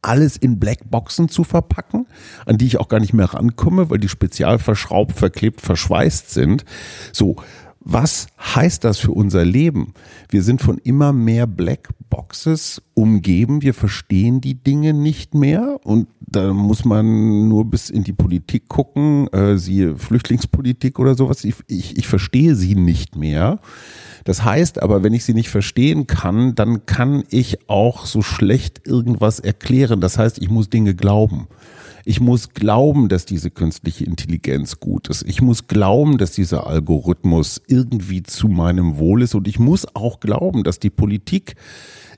alles 0.02 0.36
in 0.36 0.58
Blackboxen 0.58 1.28
zu 1.28 1.44
verpacken, 1.44 2.06
an 2.46 2.58
die 2.58 2.66
ich 2.66 2.78
auch 2.78 2.88
gar 2.88 3.00
nicht 3.00 3.12
mehr 3.12 3.34
rankomme, 3.34 3.90
weil 3.90 3.98
die 3.98 4.08
spezial 4.08 4.58
verschraubt, 4.58 5.12
verklebt, 5.12 5.60
verschweißt 5.60 6.30
sind. 6.30 6.64
So, 7.12 7.36
was 7.82 8.26
heißt 8.38 8.84
das 8.84 8.98
für 8.98 9.12
unser 9.12 9.44
Leben? 9.44 9.94
Wir 10.28 10.42
sind 10.42 10.60
von 10.60 10.76
immer 10.78 11.14
mehr 11.14 11.46
Blackboxes 11.46 12.82
umgeben. 12.92 13.62
Wir 13.62 13.72
verstehen 13.72 14.42
die 14.42 14.54
Dinge 14.54 14.92
nicht 14.92 15.34
mehr. 15.34 15.80
Und 15.84 16.08
da 16.20 16.52
muss 16.52 16.84
man 16.84 17.48
nur 17.48 17.64
bis 17.64 17.88
in 17.88 18.04
die 18.04 18.12
Politik 18.12 18.68
gucken, 18.68 19.28
äh, 19.28 19.56
siehe 19.56 19.96
Flüchtlingspolitik 19.96 20.98
oder 20.98 21.14
sowas. 21.14 21.42
Ich, 21.44 21.54
ich, 21.68 21.96
ich 21.96 22.06
verstehe 22.06 22.54
sie 22.54 22.74
nicht 22.74 23.16
mehr. 23.16 23.60
Das 24.24 24.44
heißt 24.44 24.82
aber, 24.82 25.02
wenn 25.02 25.14
ich 25.14 25.24
sie 25.24 25.34
nicht 25.34 25.48
verstehen 25.48 26.06
kann, 26.06 26.54
dann 26.54 26.84
kann 26.84 27.24
ich 27.30 27.70
auch 27.70 28.04
so 28.04 28.20
schlecht 28.20 28.86
irgendwas 28.86 29.40
erklären. 29.40 30.02
Das 30.02 30.18
heißt, 30.18 30.38
ich 30.38 30.50
muss 30.50 30.68
Dinge 30.68 30.94
glauben. 30.94 31.48
Ich 32.04 32.20
muss 32.20 32.50
glauben, 32.50 33.08
dass 33.08 33.24
diese 33.24 33.50
künstliche 33.50 34.04
Intelligenz 34.04 34.80
gut 34.80 35.08
ist. 35.08 35.22
Ich 35.22 35.42
muss 35.42 35.66
glauben, 35.66 36.18
dass 36.18 36.32
dieser 36.32 36.66
Algorithmus 36.66 37.60
irgendwie 37.66 38.22
zu 38.22 38.48
meinem 38.48 38.98
Wohl 38.98 39.22
ist. 39.22 39.34
Und 39.34 39.48
ich 39.48 39.58
muss 39.58 39.86
auch 39.94 40.20
glauben, 40.20 40.64
dass 40.64 40.78
die 40.78 40.90
Politik 40.90 41.54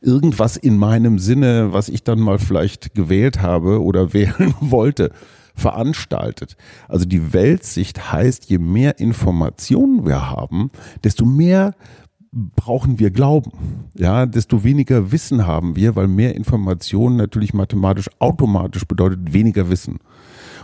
irgendwas 0.00 0.56
in 0.56 0.76
meinem 0.76 1.18
Sinne, 1.18 1.72
was 1.72 1.88
ich 1.88 2.02
dann 2.04 2.20
mal 2.20 2.38
vielleicht 2.38 2.94
gewählt 2.94 3.40
habe 3.40 3.82
oder 3.82 4.12
wählen 4.12 4.54
wollte, 4.60 5.10
veranstaltet. 5.54 6.56
Also 6.88 7.04
die 7.04 7.32
Weltsicht 7.32 8.12
heißt, 8.12 8.46
je 8.46 8.58
mehr 8.58 8.98
Informationen 8.98 10.06
wir 10.06 10.30
haben, 10.30 10.70
desto 11.04 11.24
mehr 11.24 11.74
brauchen 12.32 12.98
wir 12.98 13.10
Glauben. 13.10 13.52
Ja, 13.94 14.26
desto 14.26 14.64
weniger 14.64 15.12
Wissen 15.12 15.46
haben 15.46 15.76
wir, 15.76 15.96
weil 15.96 16.08
mehr 16.08 16.34
Informationen 16.34 17.16
natürlich 17.16 17.52
mathematisch 17.52 18.08
automatisch 18.18 18.86
bedeutet 18.86 19.32
weniger 19.32 19.68
Wissen. 19.70 19.98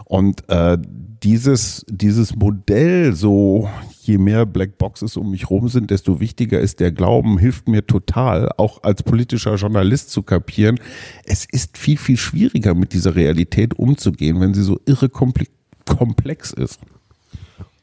Und 0.06 0.48
äh, 0.48 0.78
dieses, 1.22 1.84
dieses 1.88 2.34
Modell, 2.34 3.14
so 3.14 3.68
je 4.00 4.16
mehr 4.16 4.46
Blackboxes 4.46 5.18
um 5.18 5.30
mich 5.30 5.50
rum 5.50 5.68
sind, 5.68 5.90
desto 5.90 6.20
wichtiger 6.20 6.58
ist 6.58 6.80
der 6.80 6.92
Glauben, 6.92 7.36
hilft 7.36 7.68
mir 7.68 7.86
total, 7.86 8.50
auch 8.56 8.82
als 8.82 9.02
politischer 9.02 9.56
Journalist 9.56 10.10
zu 10.10 10.22
kapieren. 10.22 10.80
Es 11.24 11.44
ist 11.44 11.76
viel, 11.76 11.98
viel 11.98 12.16
schwieriger, 12.16 12.74
mit 12.74 12.94
dieser 12.94 13.14
Realität 13.14 13.74
umzugehen, 13.78 14.40
wenn 14.40 14.54
sie 14.54 14.62
so 14.62 14.80
irre 14.86 15.10
komplex 15.10 16.52
ist. 16.52 16.80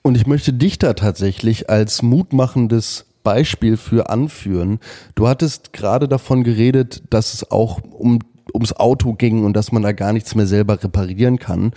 Und 0.01 0.15
ich 0.15 0.25
möchte 0.25 0.53
dich 0.53 0.79
da 0.79 0.93
tatsächlich 0.93 1.69
als 1.69 2.01
mutmachendes 2.01 3.05
Beispiel 3.25 3.75
für 3.75 4.09
anführen. 4.09 4.79
Du 5.15 5.27
hattest 5.27 5.73
gerade 5.73 6.07
davon 6.07 6.45
geredet, 6.45 7.03
dass 7.09 7.33
es 7.33 7.51
auch 7.51 7.81
um 7.83 8.19
ums 8.53 8.71
Auto 8.71 9.13
ging 9.13 9.43
und 9.43 9.53
dass 9.53 9.73
man 9.73 9.83
da 9.83 9.91
gar 9.91 10.13
nichts 10.13 10.33
mehr 10.33 10.47
selber 10.47 10.81
reparieren 10.81 11.39
kann. 11.39 11.73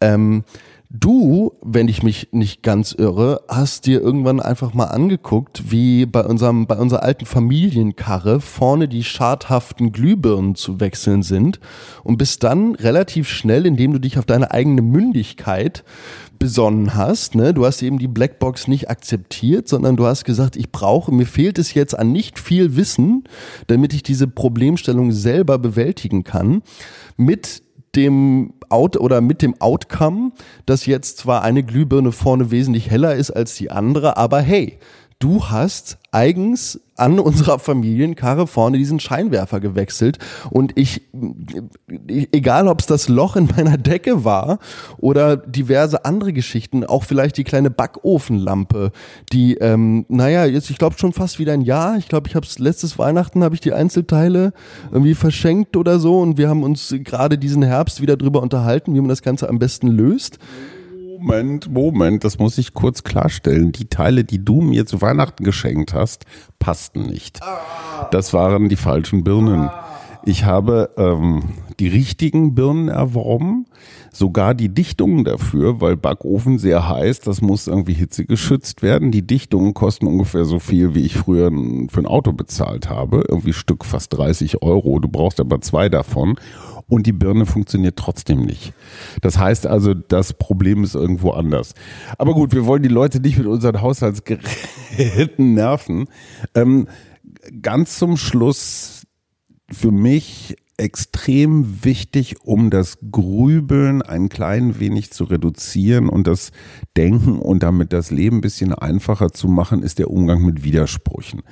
Ähm, 0.00 0.42
Du, 0.88 1.52
wenn 1.62 1.88
ich 1.88 2.04
mich 2.04 2.28
nicht 2.30 2.62
ganz 2.62 2.92
irre, 2.92 3.42
hast 3.48 3.86
dir 3.86 4.00
irgendwann 4.00 4.38
einfach 4.38 4.72
mal 4.72 4.84
angeguckt, 4.84 5.72
wie 5.72 6.06
bei 6.06 6.24
unserem, 6.24 6.66
bei 6.66 6.76
unserer 6.76 7.02
alten 7.02 7.26
Familienkarre 7.26 8.40
vorne 8.40 8.86
die 8.86 9.02
schadhaften 9.02 9.90
Glühbirnen 9.90 10.54
zu 10.54 10.78
wechseln 10.78 11.24
sind 11.24 11.58
und 12.04 12.18
bist 12.18 12.44
dann 12.44 12.76
relativ 12.76 13.28
schnell, 13.28 13.66
indem 13.66 13.92
du 13.94 13.98
dich 13.98 14.16
auf 14.16 14.26
deine 14.26 14.52
eigene 14.52 14.80
Mündigkeit 14.80 15.82
besonnen 16.38 16.94
hast. 16.94 17.34
Ne? 17.34 17.54
Du 17.54 17.64
hast 17.64 17.82
eben 17.82 17.98
die 17.98 18.08
Blackbox 18.08 18.68
nicht 18.68 18.90
akzeptiert, 18.90 19.68
sondern 19.68 19.96
du 19.96 20.06
hast 20.06 20.24
gesagt, 20.24 20.56
ich 20.56 20.70
brauche, 20.70 21.12
mir 21.12 21.26
fehlt 21.26 21.58
es 21.58 21.74
jetzt 21.74 21.98
an 21.98 22.12
nicht 22.12 22.38
viel 22.38 22.76
Wissen, 22.76 23.24
damit 23.66 23.94
ich 23.94 24.02
diese 24.02 24.26
Problemstellung 24.26 25.12
selber 25.12 25.58
bewältigen 25.58 26.24
kann. 26.24 26.62
Mit 27.16 27.62
dem 27.94 28.52
Out 28.68 28.96
oder 28.96 29.20
mit 29.20 29.42
dem 29.42 29.60
Outcome, 29.60 30.32
dass 30.66 30.86
jetzt 30.86 31.18
zwar 31.18 31.42
eine 31.42 31.62
Glühbirne 31.62 32.12
vorne 32.12 32.50
wesentlich 32.50 32.90
heller 32.90 33.14
ist 33.14 33.30
als 33.30 33.54
die 33.54 33.70
andere, 33.70 34.16
aber 34.16 34.40
hey, 34.40 34.78
du 35.18 35.46
hast 35.46 35.98
eigens 36.12 36.80
an 36.96 37.18
unserer 37.18 37.58
Familienkarre 37.58 38.46
vorne 38.46 38.78
diesen 38.78 39.00
Scheinwerfer 39.00 39.60
gewechselt 39.60 40.18
und 40.50 40.72
ich, 40.76 41.02
egal 42.08 42.68
ob 42.68 42.80
es 42.80 42.86
das 42.86 43.08
Loch 43.08 43.36
in 43.36 43.46
meiner 43.56 43.76
Decke 43.76 44.24
war 44.24 44.58
oder 44.98 45.36
diverse 45.36 46.04
andere 46.04 46.32
Geschichten, 46.32 46.84
auch 46.84 47.04
vielleicht 47.04 47.36
die 47.36 47.44
kleine 47.44 47.70
Backofenlampe, 47.70 48.92
die, 49.32 49.56
ähm, 49.56 50.06
naja, 50.08 50.46
jetzt 50.46 50.70
ich 50.70 50.78
glaube 50.78 50.98
schon 50.98 51.12
fast 51.12 51.38
wieder 51.38 51.52
ein 51.52 51.62
Jahr. 51.62 51.96
Ich 51.98 52.08
glaube, 52.08 52.28
ich 52.28 52.34
habe 52.34 52.46
es 52.46 52.58
letztes 52.58 52.98
Weihnachten 52.98 53.44
habe 53.44 53.54
ich 53.54 53.60
die 53.60 53.72
Einzelteile 53.72 54.52
irgendwie 54.90 55.14
verschenkt 55.14 55.76
oder 55.76 55.98
so 55.98 56.20
und 56.20 56.38
wir 56.38 56.48
haben 56.48 56.62
uns 56.62 56.94
gerade 57.04 57.38
diesen 57.38 57.62
Herbst 57.62 58.00
wieder 58.00 58.16
drüber 58.16 58.42
unterhalten, 58.42 58.94
wie 58.94 59.00
man 59.00 59.08
das 59.08 59.22
Ganze 59.22 59.48
am 59.48 59.58
besten 59.58 59.88
löst. 59.88 60.38
Moment, 61.18 61.72
Moment, 61.72 62.24
das 62.24 62.38
muss 62.38 62.58
ich 62.58 62.74
kurz 62.74 63.02
klarstellen. 63.02 63.72
Die 63.72 63.86
Teile, 63.86 64.24
die 64.24 64.44
du 64.44 64.60
mir 64.60 64.84
zu 64.84 65.00
Weihnachten 65.00 65.44
geschenkt 65.44 65.94
hast, 65.94 66.26
passten 66.58 67.06
nicht. 67.06 67.40
Das 68.10 68.34
waren 68.34 68.68
die 68.68 68.76
falschen 68.76 69.24
Birnen. 69.24 69.70
Ich 70.26 70.44
habe 70.44 70.90
ähm, 70.98 71.44
die 71.80 71.88
richtigen 71.88 72.54
Birnen 72.54 72.88
erworben, 72.88 73.66
sogar 74.12 74.54
die 74.54 74.68
Dichtungen 74.68 75.24
dafür, 75.24 75.80
weil 75.80 75.96
Backofen 75.96 76.58
sehr 76.58 76.88
heiß, 76.88 77.20
das 77.20 77.40
muss 77.40 77.66
irgendwie 77.66 77.94
hitzegeschützt 77.94 78.82
werden. 78.82 79.10
Die 79.10 79.26
Dichtungen 79.26 79.72
kosten 79.72 80.06
ungefähr 80.06 80.44
so 80.44 80.58
viel, 80.58 80.94
wie 80.94 81.06
ich 81.06 81.16
früher 81.16 81.50
für 81.88 82.00
ein 82.00 82.06
Auto 82.06 82.32
bezahlt 82.32 82.90
habe. 82.90 83.24
Irgendwie 83.28 83.52
Stück 83.52 83.84
fast 83.84 84.12
30 84.14 84.62
Euro. 84.62 84.98
Du 84.98 85.08
brauchst 85.08 85.40
aber 85.40 85.60
zwei 85.60 85.88
davon 85.88 86.36
und 86.88 87.06
die 87.06 87.12
Birne 87.12 87.46
funktioniert 87.46 87.96
trotzdem 87.96 88.42
nicht. 88.42 88.72
Das 89.20 89.38
heißt 89.38 89.66
also, 89.66 89.94
das 89.94 90.32
Problem 90.32 90.84
ist 90.84 90.94
irgendwo 90.94 91.30
anders. 91.30 91.74
Aber 92.18 92.34
gut, 92.34 92.52
wir 92.52 92.66
wollen 92.66 92.82
die 92.82 92.88
Leute 92.88 93.20
nicht 93.20 93.38
mit 93.38 93.46
unseren 93.46 93.80
Haushaltsgeräten 93.80 95.54
nerven. 95.54 96.08
Ähm, 96.54 96.86
ganz 97.60 97.98
zum 97.98 98.16
Schluss 98.16 99.06
für 99.70 99.90
mich 99.90 100.56
extrem 100.78 101.84
wichtig, 101.84 102.36
um 102.44 102.68
das 102.68 102.98
Grübeln 103.10 104.02
ein 104.02 104.28
klein 104.28 104.78
wenig 104.78 105.10
zu 105.10 105.24
reduzieren 105.24 106.08
und 106.08 106.26
das 106.26 106.52
Denken 106.96 107.38
und 107.38 107.62
damit 107.62 107.92
das 107.92 108.10
Leben 108.10 108.38
ein 108.38 108.40
bisschen 108.42 108.74
einfacher 108.74 109.30
zu 109.30 109.48
machen, 109.48 109.82
ist 109.82 109.98
der 109.98 110.10
Umgang 110.10 110.44
mit 110.44 110.64
Widersprüchen. 110.64 111.42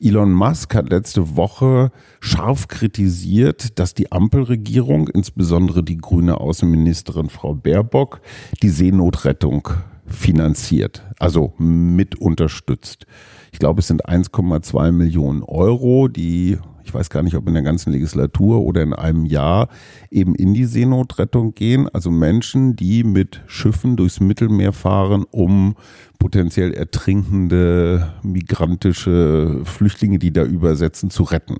Elon 0.00 0.32
Musk 0.32 0.74
hat 0.74 0.88
letzte 0.88 1.36
Woche 1.36 1.92
scharf 2.20 2.68
kritisiert, 2.68 3.78
dass 3.78 3.92
die 3.92 4.12
Ampelregierung, 4.12 5.08
insbesondere 5.08 5.82
die 5.82 5.98
grüne 5.98 6.40
Außenministerin 6.40 7.28
Frau 7.28 7.54
Baerbock, 7.54 8.22
die 8.62 8.70
Seenotrettung 8.70 9.68
finanziert, 10.06 11.04
also 11.18 11.52
mit 11.58 12.16
unterstützt. 12.16 13.06
Ich 13.52 13.58
glaube, 13.58 13.80
es 13.80 13.88
sind 13.88 14.06
1,2 14.06 14.90
Millionen 14.90 15.42
Euro, 15.42 16.08
die 16.08 16.58
ich 16.84 16.94
weiß 16.94 17.10
gar 17.10 17.22
nicht, 17.22 17.36
ob 17.36 17.46
in 17.48 17.54
der 17.54 17.62
ganzen 17.62 17.92
Legislatur 17.92 18.60
oder 18.60 18.82
in 18.82 18.92
einem 18.92 19.24
Jahr 19.24 19.68
eben 20.10 20.34
in 20.34 20.54
die 20.54 20.64
Seenotrettung 20.64 21.54
gehen. 21.54 21.88
Also 21.92 22.10
Menschen, 22.10 22.76
die 22.76 23.04
mit 23.04 23.42
Schiffen 23.46 23.96
durchs 23.96 24.20
Mittelmeer 24.20 24.72
fahren, 24.72 25.24
um 25.30 25.76
potenziell 26.18 26.72
ertrinkende 26.72 28.12
migrantische 28.22 29.60
Flüchtlinge, 29.64 30.18
die 30.18 30.32
da 30.32 30.44
übersetzen, 30.44 31.10
zu 31.10 31.24
retten. 31.24 31.56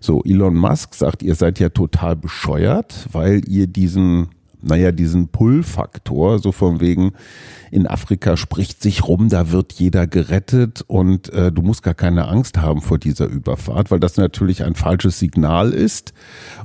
So, 0.00 0.22
Elon 0.24 0.54
Musk 0.54 0.94
sagt, 0.94 1.22
ihr 1.22 1.34
seid 1.34 1.58
ja 1.58 1.70
total 1.70 2.16
bescheuert, 2.16 3.08
weil 3.12 3.42
ihr 3.48 3.66
diesen 3.66 4.28
naja, 4.60 4.92
diesen 4.92 5.28
Pull-Faktor, 5.28 6.38
so 6.38 6.52
von 6.52 6.80
wegen, 6.80 7.12
in 7.70 7.86
Afrika 7.86 8.36
spricht 8.36 8.82
sich 8.82 9.06
rum, 9.06 9.28
da 9.28 9.50
wird 9.50 9.72
jeder 9.74 10.06
gerettet 10.06 10.84
und 10.86 11.32
äh, 11.32 11.52
du 11.52 11.62
musst 11.62 11.82
gar 11.82 11.94
keine 11.94 12.28
Angst 12.28 12.58
haben 12.58 12.80
vor 12.80 12.98
dieser 12.98 13.26
Überfahrt, 13.26 13.90
weil 13.90 14.00
das 14.00 14.16
natürlich 14.16 14.64
ein 14.64 14.74
falsches 14.74 15.18
Signal 15.18 15.72
ist. 15.72 16.12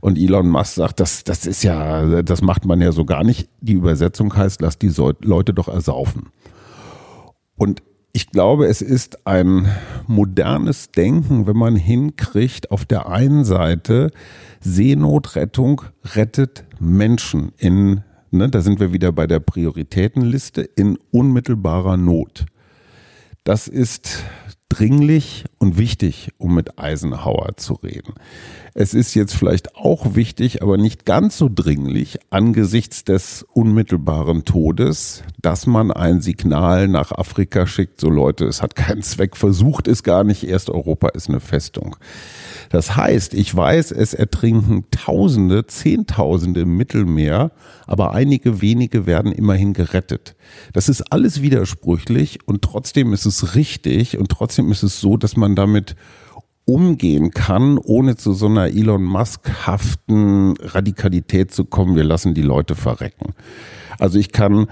Und 0.01 0.17
Elon 0.17 0.49
Musk 0.49 0.75
sagt, 0.75 0.99
das, 0.99 1.23
das 1.23 1.45
ist 1.45 1.63
ja, 1.63 2.21
das 2.23 2.41
macht 2.41 2.65
man 2.65 2.82
ja 2.82 2.91
so 2.91 3.06
gar 3.06 3.23
nicht. 3.23 3.49
Die 3.62 3.73
Übersetzung 3.73 4.36
heißt, 4.36 4.62
lass 4.62 4.77
die 4.77 4.91
Leute 5.21 5.53
doch 5.53 5.67
ersaufen. 5.67 6.27
Und 7.56 7.84
ich 8.15 8.30
glaube, 8.30 8.67
es 8.67 8.84
ist 8.84 9.26
ein 9.26 9.67
modernes 10.06 10.91
Denken, 10.91 11.47
wenn 11.47 11.58
man 11.58 11.76
hinkriegt, 11.76 12.69
auf 12.69 12.86
der 12.86 13.10
einen 13.10 13.43
Seite 13.43 14.12
Seenotrettung 14.62 15.82
rettet 16.13 16.63
Menschen 16.80 17.54
in, 17.58 18.04
ne, 18.30 18.49
da 18.49 18.62
sind 18.62 18.80
wir 18.80 18.93
wieder 18.93 19.12
bei 19.12 19.26
der 19.26 19.39
Prioritätenliste, 19.39 20.62
in 20.62 20.99
unmittelbarer 21.10 21.97
Not. 21.97 22.45
Das 23.43 23.67
ist 23.67 24.23
dringlich 24.73 25.45
und 25.59 25.77
wichtig, 25.77 26.31
um 26.39 26.55
mit 26.55 26.79
Eisenhower 26.79 27.57
zu 27.57 27.75
reden. 27.75 28.13
Es 28.73 28.95
ist 28.95 29.13
jetzt 29.13 29.36
vielleicht 29.36 29.75
auch 29.75 30.15
wichtig, 30.15 30.63
aber 30.63 30.77
nicht 30.77 31.05
ganz 31.05 31.38
so 31.38 31.47
dringlich 31.53 32.17
angesichts 32.31 33.03
des 33.03 33.45
unmittelbaren 33.53 34.45
Todes, 34.45 35.23
dass 35.39 35.67
man 35.67 35.91
ein 35.91 36.21
Signal 36.21 36.88
nach 36.88 37.12
Afrika 37.12 37.67
schickt, 37.67 38.01
so 38.01 38.09
Leute, 38.09 38.45
es 38.45 38.63
hat 38.63 38.75
keinen 38.75 39.03
Zweck, 39.03 39.38
versucht 39.38 39.88
es 39.88 40.01
gar 40.01 40.23
nicht, 40.23 40.43
erst 40.43 40.71
Europa 40.71 41.09
ist 41.09 41.29
eine 41.29 41.39
Festung. 41.39 41.95
Das 42.69 42.95
heißt, 42.95 43.36
ich 43.36 43.55
weiß, 43.55 43.91
es 43.91 44.15
ertrinken 44.15 44.86
Tausende, 44.89 45.67
Zehntausende 45.67 46.62
im 46.62 46.75
Mittelmeer, 46.75 47.51
aber 47.86 48.13
einige 48.13 48.62
wenige 48.62 49.05
werden 49.05 49.31
immerhin 49.31 49.73
gerettet. 49.73 50.36
Das 50.71 50.89
ist 50.89 51.12
alles 51.12 51.43
widersprüchlich 51.43 52.39
und 52.47 52.63
trotzdem 52.63 53.13
ist 53.13 53.25
es 53.25 53.53
richtig 53.53 54.17
und 54.17 54.29
trotzdem 54.29 54.62
ist 54.71 54.84
es 54.84 54.99
so, 54.99 55.17
dass 55.17 55.36
man 55.36 55.56
damit 55.56 55.95
umgehen 56.65 57.32
kann, 57.32 57.78
ohne 57.78 58.15
zu 58.15 58.34
so 58.34 58.45
einer 58.45 58.67
Elon 58.67 59.04
Musk-haften 59.04 60.56
Radikalität 60.60 61.52
zu 61.52 61.65
kommen, 61.65 61.95
wir 61.95 62.06
lassen 62.06 62.34
die 62.34 62.41
Leute 62.41 62.76
verrecken. 62.76 63.34
Also 63.99 64.17
ich 64.17 64.32
kann 64.32 64.67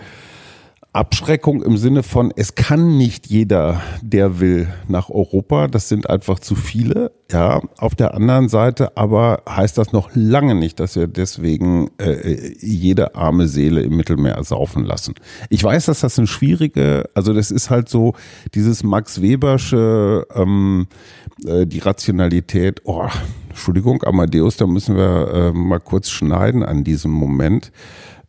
Abschreckung 0.93 1.63
im 1.63 1.77
Sinne 1.77 2.03
von, 2.03 2.33
es 2.35 2.55
kann 2.55 2.97
nicht 2.97 3.27
jeder, 3.27 3.81
der 4.01 4.41
will, 4.41 4.67
nach 4.89 5.09
Europa. 5.09 5.67
Das 5.67 5.87
sind 5.87 6.09
einfach 6.09 6.39
zu 6.39 6.53
viele. 6.53 7.13
Ja, 7.31 7.61
auf 7.77 7.95
der 7.95 8.13
anderen 8.13 8.49
Seite 8.49 8.97
aber 8.97 9.43
heißt 9.47 9.77
das 9.77 9.93
noch 9.93 10.09
lange 10.15 10.53
nicht, 10.53 10.81
dass 10.81 10.97
wir 10.97 11.07
deswegen 11.07 11.91
äh, 11.97 12.53
jede 12.59 13.15
arme 13.15 13.47
Seele 13.47 13.83
im 13.83 13.95
Mittelmeer 13.95 14.33
ersaufen 14.33 14.83
lassen. 14.83 15.15
Ich 15.49 15.63
weiß, 15.63 15.85
dass 15.85 16.01
das 16.01 16.17
eine 16.17 16.27
schwierige, 16.27 17.09
also 17.13 17.33
das 17.33 17.51
ist 17.51 17.69
halt 17.69 17.87
so 17.87 18.13
dieses 18.53 18.83
Max 18.83 19.21
Webersche, 19.21 20.27
ähm, 20.35 20.87
äh, 21.45 21.65
die 21.65 21.79
Rationalität. 21.79 22.81
Oh, 22.83 23.07
Entschuldigung, 23.47 24.03
Amadeus, 24.03 24.57
da 24.57 24.67
müssen 24.67 24.97
wir 24.97 25.31
äh, 25.33 25.51
mal 25.53 25.79
kurz 25.79 26.09
schneiden 26.09 26.63
an 26.63 26.83
diesem 26.83 27.11
Moment 27.11 27.71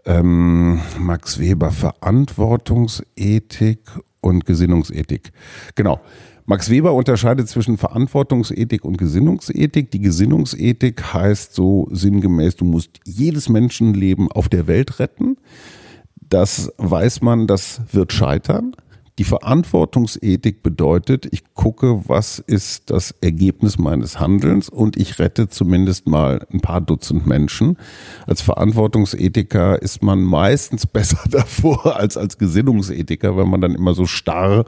ähm, 0.04 0.80
Max 0.98 1.38
Weber 1.38 1.70
Verantwortungsethik 1.70 3.78
und 4.20 4.44
Gesinnungsethik. 4.46 5.30
Genau. 5.74 6.00
Max 6.44 6.70
Weber 6.70 6.92
unterscheidet 6.92 7.48
zwischen 7.48 7.78
Verantwortungsethik 7.78 8.84
und 8.84 8.98
Gesinnungsethik. 8.98 9.92
Die 9.92 10.00
Gesinnungsethik 10.00 11.14
heißt 11.14 11.54
so 11.54 11.86
sinngemäß, 11.90 12.56
du 12.56 12.64
musst 12.64 12.98
jedes 13.04 13.48
Menschenleben 13.48 14.28
auf 14.30 14.48
der 14.48 14.66
Welt 14.66 14.98
retten. 14.98 15.36
Das 16.16 16.72
weiß 16.78 17.22
man, 17.22 17.46
das 17.46 17.82
wird 17.92 18.12
scheitern. 18.12 18.74
Die 19.18 19.24
Verantwortungsethik 19.24 20.62
bedeutet, 20.62 21.28
ich 21.30 21.52
gucke, 21.52 22.08
was 22.08 22.38
ist 22.38 22.90
das 22.90 23.10
Ergebnis 23.20 23.78
meines 23.78 24.18
Handelns 24.18 24.70
und 24.70 24.96
ich 24.96 25.18
rette 25.18 25.48
zumindest 25.48 26.06
mal 26.06 26.46
ein 26.50 26.60
paar 26.60 26.80
Dutzend 26.80 27.26
Menschen. 27.26 27.76
Als 28.26 28.40
Verantwortungsethiker 28.40 29.82
ist 29.82 30.02
man 30.02 30.22
meistens 30.22 30.86
besser 30.92 31.20
davor 31.30 31.96
als 31.96 32.16
als 32.16 32.38
Gesinnungsethiker, 32.38 33.36
weil 33.36 33.44
man 33.44 33.60
dann 33.60 33.74
immer 33.74 33.92
so 33.92 34.06
starr, 34.06 34.64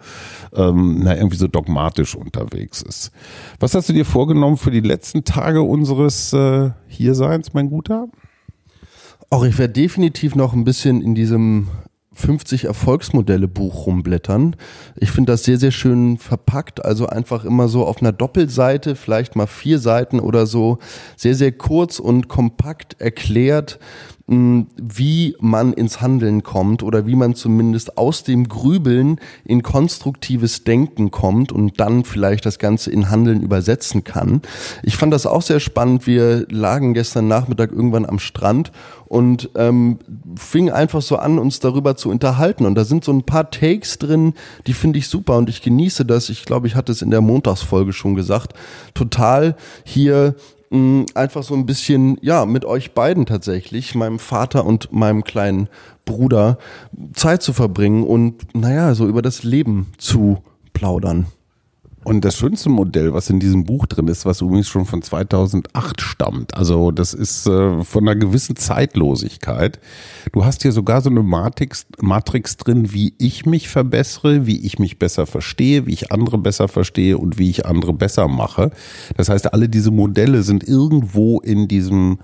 ähm, 0.55 1.01
na, 1.03 1.17
irgendwie 1.17 1.39
so 1.39 1.49
dogmatisch 1.49 2.15
unterwegs 2.15 2.83
ist. 2.83 3.13
Was 3.61 3.75
hast 3.75 3.89
du 3.89 3.95
dir 3.95 4.05
vorgenommen 4.05 4.59
für 4.59 4.71
die 4.71 4.81
letzten 4.81 5.25
Tage 5.25 5.63
unseres 5.63 6.35
äh, 6.35 6.71
Hierseins, 6.87 7.55
mein 7.55 7.71
Guter? 7.71 8.09
Auch 9.31 9.45
ich 9.45 9.57
werde 9.57 9.73
definitiv 9.73 10.35
noch 10.37 10.53
ein 10.53 10.65
bisschen 10.65 11.01
in 11.01 11.15
diesem 11.15 11.69
50 12.15 12.65
Erfolgsmodelle 12.65 13.49
Buch 13.49 13.87
rumblättern. 13.87 14.57
Ich 14.97 15.11
finde 15.11 15.33
das 15.33 15.45
sehr, 15.45 15.59
sehr 15.59 15.71
schön 15.71 16.19
verpackt. 16.19 16.85
Also 16.85 17.07
einfach 17.07 17.45
immer 17.45 17.69
so 17.69 17.85
auf 17.85 18.01
einer 18.01 18.13
Doppelseite, 18.13 18.97
vielleicht 18.97 19.37
mal 19.37 19.47
vier 19.47 19.79
Seiten 19.79 20.21
oder 20.21 20.47
so, 20.47 20.79
sehr, 21.17 21.35
sehr 21.35 21.53
kurz 21.53 21.99
und 21.99 22.29
kompakt 22.29 23.01
erklärt, 23.01 23.79
wie 24.27 25.37
man 25.39 25.75
ins 25.75 26.01
Handeln 26.01 26.43
kommt 26.43 26.83
oder 26.83 27.07
wie 27.07 27.15
man 27.15 27.35
zumindest 27.35 27.99
aus 27.99 28.25
dem 28.25 28.49
Grübeln 28.49 29.21
in 29.45 29.63
konstruktives 29.63 30.65
Denken 30.65 31.11
kommt 31.11 31.53
und 31.53 31.79
dann 31.79 32.05
vielleicht 32.05 32.47
das 32.47 32.59
Ganze 32.59 32.91
in 32.91 33.11
Handeln 33.11 33.43
übersetzen 33.43 34.03
kann. 34.03 34.41
Ich 34.83 34.97
fand 34.97 35.13
das 35.13 35.27
auch 35.27 35.43
sehr 35.43 35.61
spannend. 35.61 36.07
Wir 36.07 36.47
lagen 36.49 36.95
gestern 36.95 37.29
Nachmittag 37.29 37.71
irgendwann 37.71 38.07
am 38.07 38.19
Strand 38.19 38.73
und 39.07 39.51
ähm, 39.57 39.99
fing 40.37 40.71
einfach 40.71 41.03
so 41.03 41.17
an, 41.17 41.39
uns 41.39 41.61
darüber 41.61 41.95
zu 41.95 42.09
unterhalten. 42.09 42.65
Und 42.65 42.77
da 42.77 42.85
sind 42.85 43.05
so 43.05 43.13
ein 43.13 43.25
paar 43.25 43.51
Takes 43.51 43.99
drin, 43.99 44.33
die 44.67 44.73
finde 44.73 44.99
ich 44.99 45.09
super 45.09 45.37
und 45.37 45.51
ich 45.51 45.61
genieße 45.61 46.07
das. 46.07 46.31
Ich 46.31 46.47
glaube, 46.47 46.67
ich 46.67 46.77
hatte 46.77 46.93
es 46.93 47.03
in 47.03 47.11
der 47.11 47.21
Montagsfolge 47.21 47.93
schon 47.93 48.15
gesagt. 48.15 48.55
Total 48.95 49.55
hier 49.85 50.35
einfach 51.15 51.43
so 51.43 51.55
ein 51.55 51.67
bisschen, 51.67 52.19
ja, 52.21 52.47
mit 52.47 52.65
euch 52.65 52.93
beiden 52.93 53.27
tatsächlich, 53.27 53.95
meinem 53.95 54.19
Vater 54.19 54.65
und 54.65 54.93
meinem 54.93 55.25
kleinen 55.25 55.69
Bruder, 56.05 56.59
Zeit 57.15 57.43
zu 57.43 57.53
verbringen 57.53 58.05
und, 58.05 58.55
naja, 58.55 58.95
so 58.95 59.07
über 59.07 59.23
das 59.23 59.43
Leben 59.43 59.93
zu 59.99 60.43
plaudern. 60.73 61.27
Und 62.05 62.25
das 62.25 62.37
schönste 62.37 62.69
Modell, 62.69 63.15
was 63.15 63.31
in 63.31 63.41
diesem 63.41 63.65
Buch 63.65 63.87
drin 63.87 64.09
ist, 64.09 64.27
was 64.27 64.43
übrigens 64.43 64.69
schon 64.69 64.85
von 64.85 65.03
2008 65.03 66.01
stammt, 66.01 66.55
also 66.55 66.91
das 66.91 67.15
ist 67.15 67.47
äh, 67.47 67.83
von 67.83 68.07
einer 68.07 68.15
gewissen 68.15 68.57
Zeitlosigkeit. 68.57 69.81
Du 70.33 70.45
hast 70.45 70.63
hier 70.63 70.73
sogar 70.73 71.01
so 71.01 71.09
eine 71.09 71.23
Matrix, 71.23 71.87
Matrix 72.01 72.59
drin, 72.59 72.93
wie 72.93 73.15
ich 73.19 73.47
mich 73.47 73.69
verbessere, 73.69 74.47
wie 74.47 74.65
ich 74.67 74.79
mich 74.79 74.99
besser 74.99 75.27
verstehe, 75.27 75.87
wie 75.87 75.95
ich 75.95 76.13
andere 76.13 76.39
besser 76.39 76.69
verstehe 76.69 77.17
und 77.17 77.39
wie 77.39 77.49
ich 77.49 77.67
andere 77.67 77.95
besser 77.95 78.29
mache. 78.29 78.71
Das 79.17 79.31
heißt, 79.31 79.53
alle 79.55 79.69
diese 79.69 79.91
Modelle 79.91 80.43
sind 80.43 80.63
irgendwo 80.63 81.41
in 81.41 81.69
diesem 81.69 82.19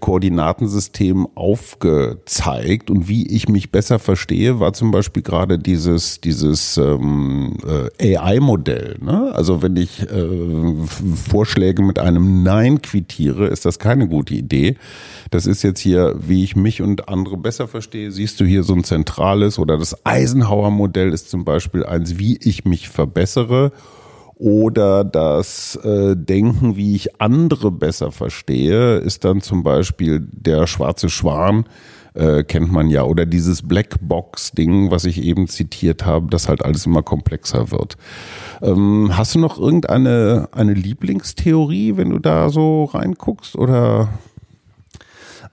Koordinatensystem 0.00 1.28
aufgezeigt 1.34 2.90
und 2.90 3.08
wie 3.08 3.26
ich 3.26 3.48
mich 3.48 3.70
besser 3.70 3.98
verstehe, 3.98 4.58
war 4.58 4.72
zum 4.72 4.90
Beispiel 4.90 5.22
gerade 5.22 5.58
dieses, 5.58 6.20
dieses 6.20 6.76
ähm, 6.76 7.56
äh, 7.98 8.16
AI-Modell. 8.16 8.98
Ne? 9.00 9.32
Also 9.34 9.62
wenn 9.62 9.76
ich 9.76 10.02
äh, 10.02 10.74
Vorschläge 11.30 11.82
mit 11.82 11.98
einem 11.98 12.42
Nein 12.42 12.82
quittiere, 12.82 13.46
ist 13.46 13.64
das 13.64 13.78
keine 13.78 14.08
gute 14.08 14.34
Idee. 14.34 14.76
Das 15.30 15.46
ist 15.46 15.62
jetzt 15.62 15.80
hier, 15.80 16.16
wie 16.18 16.42
ich 16.42 16.56
mich 16.56 16.82
und 16.82 17.08
andere 17.08 17.36
besser 17.36 17.68
verstehe. 17.68 18.10
Siehst 18.10 18.40
du 18.40 18.44
hier 18.44 18.64
so 18.64 18.74
ein 18.74 18.84
zentrales 18.84 19.58
oder 19.58 19.78
das 19.78 20.04
Eisenhower-Modell 20.04 21.12
ist 21.12 21.30
zum 21.30 21.44
Beispiel 21.44 21.84
eins, 21.84 22.18
wie 22.18 22.38
ich 22.42 22.64
mich 22.64 22.88
verbessere 22.88 23.72
oder 24.38 25.02
das 25.02 25.76
äh, 25.76 26.14
Denken, 26.14 26.76
wie 26.76 26.94
ich 26.94 27.20
andere 27.20 27.70
besser 27.70 28.12
verstehe, 28.12 28.98
ist 28.98 29.24
dann 29.24 29.40
zum 29.40 29.62
Beispiel 29.62 30.26
der 30.30 30.66
schwarze 30.66 31.08
Schwan, 31.08 31.64
äh, 32.12 32.44
kennt 32.44 32.70
man 32.70 32.90
ja, 32.90 33.02
oder 33.04 33.24
dieses 33.24 33.66
Blackbox-Ding, 33.66 34.90
was 34.90 35.04
ich 35.06 35.22
eben 35.22 35.48
zitiert 35.48 36.04
habe, 36.04 36.28
das 36.28 36.48
halt 36.48 36.64
alles 36.64 36.84
immer 36.84 37.02
komplexer 37.02 37.70
wird. 37.70 37.96
Ähm, 38.60 39.10
hast 39.12 39.34
du 39.34 39.38
noch 39.38 39.58
irgendeine 39.58 40.48
eine 40.52 40.74
Lieblingstheorie, 40.74 41.96
wenn 41.96 42.10
du 42.10 42.18
da 42.18 42.50
so 42.50 42.84
reinguckst, 42.84 43.56
oder? 43.56 44.08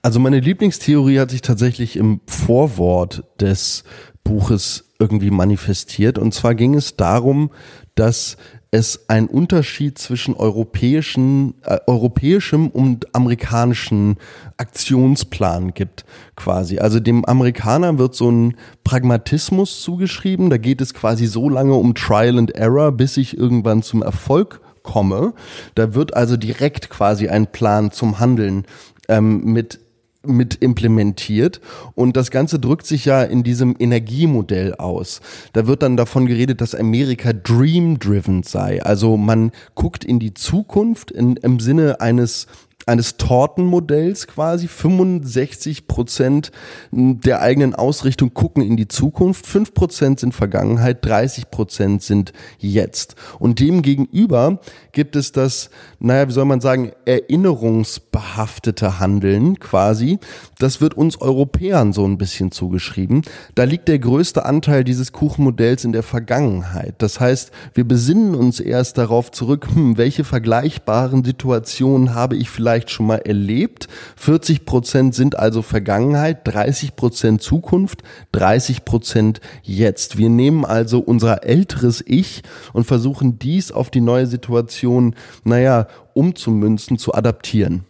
Also 0.02 0.20
meine 0.20 0.42
Lieblingstheorie 0.42 1.20
hat 1.20 1.32
sich 1.32 1.42
tatsächlich 1.42 1.96
im 1.96 2.20
Vorwort 2.28 3.24
des 3.40 3.86
Buches 4.26 4.90
irgendwie 5.00 5.32
manifestiert. 5.32 6.18
Und 6.18 6.34
zwar 6.34 6.56
ging 6.56 6.76
es 6.76 6.98
darum, 6.98 7.52
dass 7.96 8.38
es 8.74 9.08
einen 9.08 9.28
Unterschied 9.28 10.00
zwischen 10.00 10.34
europäischen, 10.34 11.54
äh, 11.62 11.78
europäischem 11.86 12.70
und 12.70 13.14
amerikanischen 13.14 14.18
Aktionsplan 14.58 15.76
gibt, 15.76 16.06
quasi. 16.36 16.80
Also 16.80 17.00
dem 17.00 17.24
Amerikaner 17.24 18.00
wird 18.00 18.16
so 18.16 18.32
ein 18.32 18.58
Pragmatismus 18.84 19.84
zugeschrieben. 19.84 20.50
Da 20.50 20.58
geht 20.58 20.82
es 20.82 20.96
quasi 20.96 21.28
so 21.28 21.50
lange 21.50 21.76
um 21.76 21.94
Trial 21.94 22.40
and 22.40 22.56
Error, 22.56 22.92
bis 22.92 23.16
ich 23.18 23.38
irgendwann 23.38 23.84
zum 23.84 24.02
Erfolg 24.02 24.60
komme. 24.82 25.34
Da 25.76 25.94
wird 25.94 26.16
also 26.16 26.36
direkt 26.36 26.90
quasi 26.90 27.28
ein 27.28 27.46
Plan 27.46 27.92
zum 27.92 28.20
Handeln 28.20 28.66
ähm, 29.08 29.44
mit 29.44 29.83
mit 30.26 30.56
implementiert 30.56 31.60
und 31.96 32.16
das 32.16 32.32
Ganze 32.32 32.60
drückt 32.60 32.86
sich 32.86 33.06
ja 33.06 33.24
in 33.24 33.44
diesem 33.44 33.76
Energiemodell 33.78 34.76
aus. 34.76 35.22
Da 35.52 35.68
wird 35.68 35.84
dann 35.84 35.98
davon 35.98 36.26
geredet, 36.26 36.62
dass 36.62 36.76
Amerika 36.76 37.34
dream-driven 37.34 38.44
sei. 38.44 38.82
Also 38.82 39.18
man 39.18 39.52
guckt 39.76 40.06
in 40.06 40.20
die 40.20 40.34
Zukunft 40.34 41.12
in, 41.12 41.36
im 41.38 41.60
Sinne 41.60 42.00
eines 42.00 42.48
eines 42.86 43.18
Tortenmodells 43.18 44.28
quasi. 44.28 44.68
65 44.68 45.88
Prozent 45.88 46.52
der 46.92 47.42
eigenen 47.42 47.76
Ausrichtung 47.76 48.34
gucken 48.34 48.64
in 48.64 48.78
die 48.78 48.88
Zukunft, 48.88 49.48
5 49.48 49.74
Prozent 49.74 50.20
sind 50.20 50.34
Vergangenheit, 50.34 51.06
30 51.06 51.50
Prozent 51.52 52.04
sind 52.04 52.34
jetzt. 52.60 53.16
Und 53.40 53.60
dem 53.60 53.82
gegenüber 53.82 54.60
gibt 54.92 55.16
es 55.16 55.32
das, 55.32 55.70
naja, 56.00 56.28
wie 56.28 56.34
soll 56.34 56.46
man 56.46 56.62
sagen, 56.62 56.92
erinnerungsbehaftete 57.06 59.00
Handeln 59.00 59.60
quasi. 59.60 60.20
Das 60.60 60.82
wird 60.82 60.96
uns 60.96 61.22
Europäern 61.22 61.94
so 61.94 62.06
ein 62.06 62.18
bisschen 62.18 62.52
zugeschrieben. 62.52 63.24
Da 63.56 63.64
liegt 63.64 63.88
der 63.88 64.00
größte 64.00 64.46
Anteil 64.46 64.84
dieses 64.84 65.12
Kuchenmodells 65.12 65.86
in 65.86 65.92
der 65.92 66.04
Vergangenheit. 66.04 66.96
Das 66.98 67.20
heißt, 67.20 67.52
wir 67.74 67.88
besinnen 67.88 68.36
uns 68.36 68.60
erst 68.60 68.98
darauf 68.98 69.32
zurück, 69.32 69.68
hm, 69.74 69.98
welche 69.98 70.24
vergleichbaren 70.24 71.24
Situationen 71.24 72.14
habe 72.14 72.36
ich 72.36 72.50
vielleicht 72.50 72.73
vielleicht 72.74 72.90
schon 72.90 73.06
mal 73.06 73.18
erlebt. 73.18 73.88
40 74.16 74.66
Prozent 74.66 75.14
sind 75.14 75.38
also 75.38 75.62
Vergangenheit, 75.62 76.40
30 76.46 76.96
Prozent 76.96 77.42
Zukunft, 77.44 78.02
30 78.32 78.84
Prozent 78.84 79.42
jetzt. 79.62 80.18
Wir 80.18 80.30
nehmen 80.30 80.66
also 80.66 81.00
unser 81.00 81.44
älteres 81.44 82.04
Ich 82.06 82.42
und 82.74 82.86
versuchen 82.86 83.38
dies 83.38 83.72
auf 83.72 83.92
die 83.92 84.02
neue 84.02 84.26
Situation, 84.26 85.16
naja, 85.44 85.88
umzumünzen, 86.16 86.98
zu 86.98 87.14
adaptieren. 87.14 87.86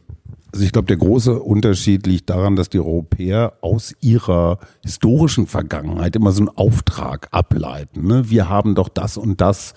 Also 0.53 0.65
ich 0.65 0.71
glaube, 0.71 0.85
der 0.85 0.97
große 0.97 1.39
Unterschied 1.39 2.05
liegt 2.05 2.29
daran, 2.29 2.55
dass 2.55 2.69
die 2.69 2.77
Europäer 2.77 3.53
aus 3.61 3.95
ihrer 4.01 4.59
historischen 4.83 5.47
Vergangenheit 5.47 6.15
immer 6.15 6.31
so 6.31 6.41
einen 6.41 6.49
Auftrag 6.49 7.27
ableiten. 7.31 8.05
Ne? 8.05 8.29
Wir 8.29 8.49
haben 8.49 8.75
doch 8.75 8.87
das 8.87 9.17
und 9.17 9.41
das, 9.41 9.73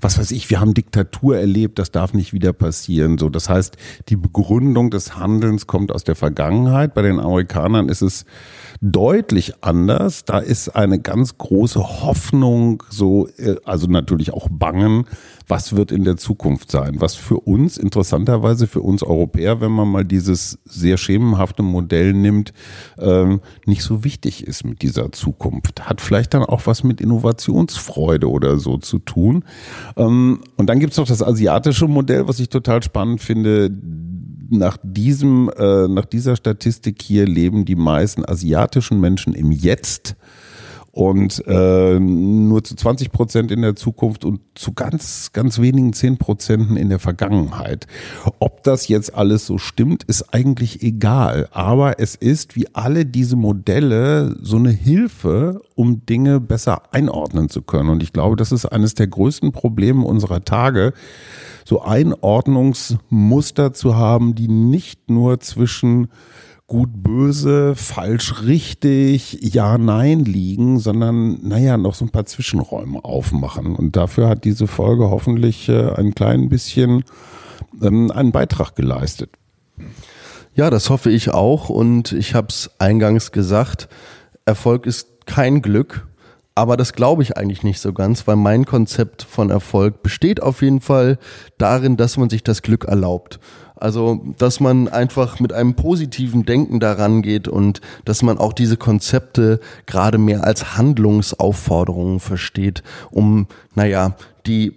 was 0.00 0.18
weiß 0.18 0.30
ich, 0.30 0.48
wir 0.48 0.60
haben 0.60 0.72
Diktatur 0.72 1.36
erlebt, 1.36 1.78
das 1.78 1.90
darf 1.90 2.14
nicht 2.14 2.32
wieder 2.32 2.54
passieren. 2.54 3.18
So, 3.18 3.28
das 3.28 3.50
heißt, 3.50 3.76
die 4.08 4.16
Begründung 4.16 4.90
des 4.90 5.14
Handelns 5.18 5.66
kommt 5.66 5.92
aus 5.92 6.04
der 6.04 6.16
Vergangenheit. 6.16 6.94
Bei 6.94 7.02
den 7.02 7.20
Amerikanern 7.20 7.90
ist 7.90 8.00
es 8.00 8.24
deutlich 8.80 9.62
anders. 9.62 10.24
Da 10.24 10.38
ist 10.38 10.70
eine 10.70 11.00
ganz 11.00 11.36
große 11.36 12.02
Hoffnung, 12.02 12.82
so, 12.88 13.28
äh, 13.36 13.56
also 13.66 13.88
natürlich 13.88 14.32
auch 14.32 14.48
Bangen, 14.50 15.04
was 15.46 15.76
wird 15.76 15.92
in 15.92 16.04
der 16.04 16.16
Zukunft 16.16 16.70
sein. 16.70 17.00
Was 17.00 17.14
für 17.14 17.38
uns, 17.38 17.76
interessanterweise 17.76 18.66
für 18.66 18.80
uns 18.80 19.02
Europäer, 19.02 19.60
wenn 19.60 19.72
man 19.72 19.88
mal 19.88 20.04
dieses 20.04 20.58
sehr 20.64 20.96
schemenhafte 20.96 21.62
Modell 21.62 22.12
nimmt, 22.12 22.52
ähm, 22.98 23.40
nicht 23.66 23.82
so 23.82 24.04
wichtig 24.04 24.46
ist 24.46 24.64
mit 24.64 24.82
dieser 24.82 25.12
Zukunft. 25.12 25.88
Hat 25.88 26.00
vielleicht 26.00 26.34
dann 26.34 26.42
auch 26.42 26.66
was 26.66 26.84
mit 26.84 27.00
Innovationsfreude 27.00 28.30
oder 28.30 28.58
so 28.58 28.78
zu 28.78 28.98
tun. 28.98 29.44
Ähm, 29.96 30.40
und 30.56 30.66
dann 30.68 30.80
gibt's 30.80 30.96
noch 30.96 31.06
das 31.06 31.22
asiatische 31.22 31.88
Modell, 31.88 32.26
was 32.28 32.40
ich 32.40 32.48
total 32.48 32.82
spannend 32.82 33.20
finde 33.20 33.70
nach 34.50 34.76
diesem, 34.82 35.50
äh, 35.56 35.88
nach 35.88 36.04
dieser 36.04 36.36
Statistik 36.36 37.02
hier 37.02 37.26
leben 37.26 37.64
die 37.64 37.76
meisten 37.76 38.24
asiatischen 38.24 39.00
Menschen 39.00 39.34
im 39.34 39.52
Jetzt 39.52 40.16
und 40.94 41.42
äh, 41.48 41.98
nur 41.98 42.62
zu 42.62 42.76
20 42.76 43.10
Prozent 43.10 43.50
in 43.50 43.62
der 43.62 43.74
Zukunft 43.74 44.24
und 44.24 44.40
zu 44.54 44.74
ganz, 44.74 45.32
ganz 45.32 45.58
wenigen 45.58 45.92
10 45.92 46.18
Prozenten 46.18 46.76
in 46.76 46.88
der 46.88 47.00
Vergangenheit. 47.00 47.88
Ob 48.38 48.62
das 48.62 48.86
jetzt 48.86 49.12
alles 49.12 49.44
so 49.44 49.58
stimmt, 49.58 50.04
ist 50.04 50.32
eigentlich 50.32 50.84
egal. 50.84 51.48
Aber 51.50 51.98
es 51.98 52.14
ist 52.14 52.54
wie 52.54 52.72
alle 52.74 53.06
diese 53.06 53.34
Modelle 53.34 54.36
so 54.40 54.56
eine 54.56 54.70
Hilfe, 54.70 55.62
um 55.74 56.06
Dinge 56.06 56.38
besser 56.38 56.94
einordnen 56.94 57.48
zu 57.48 57.62
können. 57.62 57.88
Und 57.88 58.00
ich 58.00 58.12
glaube, 58.12 58.36
das 58.36 58.52
ist 58.52 58.64
eines 58.64 58.94
der 58.94 59.08
größten 59.08 59.50
Probleme 59.50 60.04
unserer 60.04 60.44
Tage, 60.44 60.92
so 61.64 61.82
Einordnungsmuster 61.82 63.72
zu 63.72 63.96
haben, 63.96 64.36
die 64.36 64.46
nicht 64.46 65.10
nur 65.10 65.40
zwischen 65.40 66.06
gut, 66.66 66.90
böse, 66.92 67.74
falsch, 67.76 68.42
richtig, 68.42 69.38
ja, 69.54 69.76
nein 69.78 70.24
liegen, 70.24 70.78
sondern, 70.78 71.46
naja, 71.46 71.76
noch 71.76 71.94
so 71.94 72.04
ein 72.04 72.10
paar 72.10 72.24
Zwischenräume 72.24 73.04
aufmachen. 73.04 73.76
Und 73.76 73.96
dafür 73.96 74.28
hat 74.28 74.44
diese 74.44 74.66
Folge 74.66 75.10
hoffentlich 75.10 75.68
äh, 75.68 75.90
ein 75.92 76.14
klein 76.14 76.48
bisschen 76.48 77.04
ähm, 77.82 78.10
einen 78.10 78.32
Beitrag 78.32 78.74
geleistet. 78.76 79.30
Ja, 80.54 80.70
das 80.70 80.88
hoffe 80.88 81.10
ich 81.10 81.30
auch. 81.30 81.68
Und 81.68 82.12
ich 82.12 82.34
habe 82.34 82.48
es 82.48 82.70
eingangs 82.78 83.32
gesagt, 83.32 83.88
Erfolg 84.44 84.86
ist 84.86 85.26
kein 85.26 85.62
Glück. 85.62 86.06
Aber 86.56 86.76
das 86.76 86.92
glaube 86.92 87.24
ich 87.24 87.36
eigentlich 87.36 87.64
nicht 87.64 87.80
so 87.80 87.92
ganz, 87.92 88.28
weil 88.28 88.36
mein 88.36 88.64
Konzept 88.64 89.24
von 89.24 89.50
Erfolg 89.50 90.04
besteht 90.04 90.40
auf 90.40 90.62
jeden 90.62 90.80
Fall 90.80 91.18
darin, 91.58 91.96
dass 91.96 92.16
man 92.16 92.30
sich 92.30 92.44
das 92.44 92.62
Glück 92.62 92.84
erlaubt. 92.84 93.40
Also, 93.76 94.24
dass 94.38 94.60
man 94.60 94.88
einfach 94.88 95.40
mit 95.40 95.52
einem 95.52 95.74
positiven 95.74 96.44
Denken 96.44 96.80
daran 96.80 97.22
geht 97.22 97.48
und 97.48 97.80
dass 98.04 98.22
man 98.22 98.38
auch 98.38 98.52
diese 98.52 98.76
Konzepte 98.76 99.60
gerade 99.86 100.18
mehr 100.18 100.44
als 100.44 100.76
Handlungsaufforderungen 100.76 102.20
versteht, 102.20 102.82
um, 103.10 103.46
naja, 103.74 104.16
die 104.46 104.74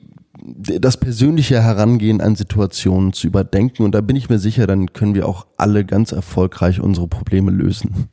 das 0.59 0.97
persönliche 0.97 1.61
Herangehen 1.61 2.21
an 2.21 2.35
Situationen 2.35 3.11
zu 3.13 3.27
überdenken. 3.27 3.83
Und 3.83 3.93
da 3.93 4.01
bin 4.01 4.15
ich 4.15 4.29
mir 4.29 4.39
sicher, 4.39 4.65
dann 4.65 4.93
können 4.93 5.15
wir 5.15 5.27
auch 5.27 5.45
alle 5.57 5.83
ganz 5.83 6.11
erfolgreich 6.11 6.79
unsere 6.79 7.07
Probleme 7.07 7.51
lösen 7.51 8.09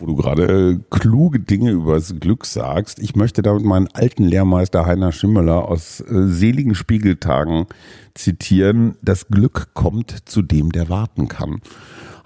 wo 0.00 0.06
du 0.06 0.16
gerade 0.16 0.72
äh, 0.72 0.78
kluge 0.90 1.40
Dinge 1.40 1.70
über 1.70 1.94
das 1.94 2.14
Glück 2.18 2.46
sagst. 2.46 2.98
Ich 2.98 3.16
möchte 3.16 3.42
damit 3.42 3.64
meinen 3.64 3.88
alten 3.92 4.24
Lehrmeister 4.24 4.86
Heiner 4.86 5.12
Schimmeler 5.12 5.68
aus 5.68 6.00
äh, 6.00 6.28
seligen 6.28 6.74
Spiegeltagen 6.74 7.66
zitieren. 8.14 8.96
Das 9.02 9.28
Glück 9.28 9.74
kommt 9.74 10.28
zu 10.28 10.42
dem, 10.42 10.72
der 10.72 10.88
warten 10.88 11.28
kann. 11.28 11.60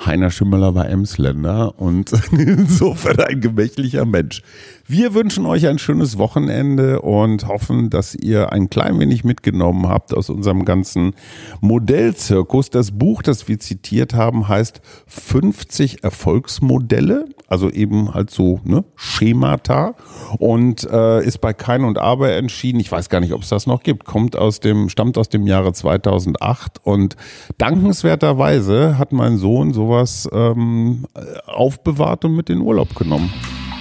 Heiner 0.05 0.31
Schimmeler 0.31 0.75
war 0.75 0.89
Emsländer 0.89 1.79
und 1.79 2.13
insofern 2.33 3.21
ein 3.21 3.41
gemächlicher 3.41 4.05
Mensch. 4.05 4.43
Wir 4.87 5.15
wünschen 5.15 5.47
euch 5.47 5.69
ein 5.69 5.79
schönes 5.79 6.19
Wochenende 6.19 7.03
und 7.03 7.47
hoffen, 7.47 7.89
dass 7.89 8.15
ihr 8.15 8.53
ein 8.53 8.69
klein 8.69 8.99
wenig 8.99 9.23
mitgenommen 9.23 9.89
habt 9.89 10.13
aus 10.13 10.29
unserem 10.29 10.65
ganzen 10.65 11.15
Modellzirkus. 11.61 12.71
Das 12.71 12.91
Buch, 12.91 13.23
das 13.23 13.47
wir 13.47 13.61
zitiert 13.61 14.15
haben, 14.15 14.49
heißt 14.49 14.81
50 15.07 16.03
Erfolgsmodelle, 16.03 17.27
also 17.53 17.69
eben 17.69 18.15
halt 18.15 18.31
so 18.31 18.61
ne, 18.65 18.83
Schemata 18.97 19.95
und 20.39 20.85
äh, 20.91 21.23
ist 21.23 21.43
bei 21.43 21.53
Kein 21.53 21.85
und 21.85 21.99
Aber 21.99 22.33
entschieden. 22.33 22.81
Ich 22.81 22.91
weiß 22.91 23.11
gar 23.11 23.21
nicht, 23.21 23.35
ob 23.35 23.43
es 23.43 23.51
das 23.51 23.67
noch 23.67 23.83
gibt. 23.83 24.07
Kommt 24.07 24.37
aus 24.37 24.59
dem, 24.59 24.89
stammt 24.89 25.19
aus 25.19 25.29
dem 25.29 25.47
Jahre 25.47 25.75
2008 25.75 26.79
und 26.83 27.17
dankenswerterweise 27.59 28.97
hat 28.97 29.13
mein 29.13 29.37
Sohn 29.37 29.75
sowas 29.75 30.27
ähm, 30.33 31.05
aufbewahrt 31.45 32.25
und 32.25 32.37
mit 32.37 32.49
in 32.49 32.61
den 32.61 32.67
Urlaub 32.67 32.95
genommen. 32.95 33.31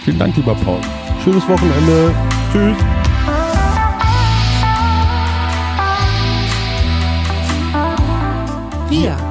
Vielen 0.03 0.19
Dank, 0.19 0.35
lieber 0.35 0.53
Paul. 0.65 0.79
Schönes 1.23 1.47
Wochenende. 1.47 2.13
Tschüss. 2.51 2.77
Wir. 8.89 9.30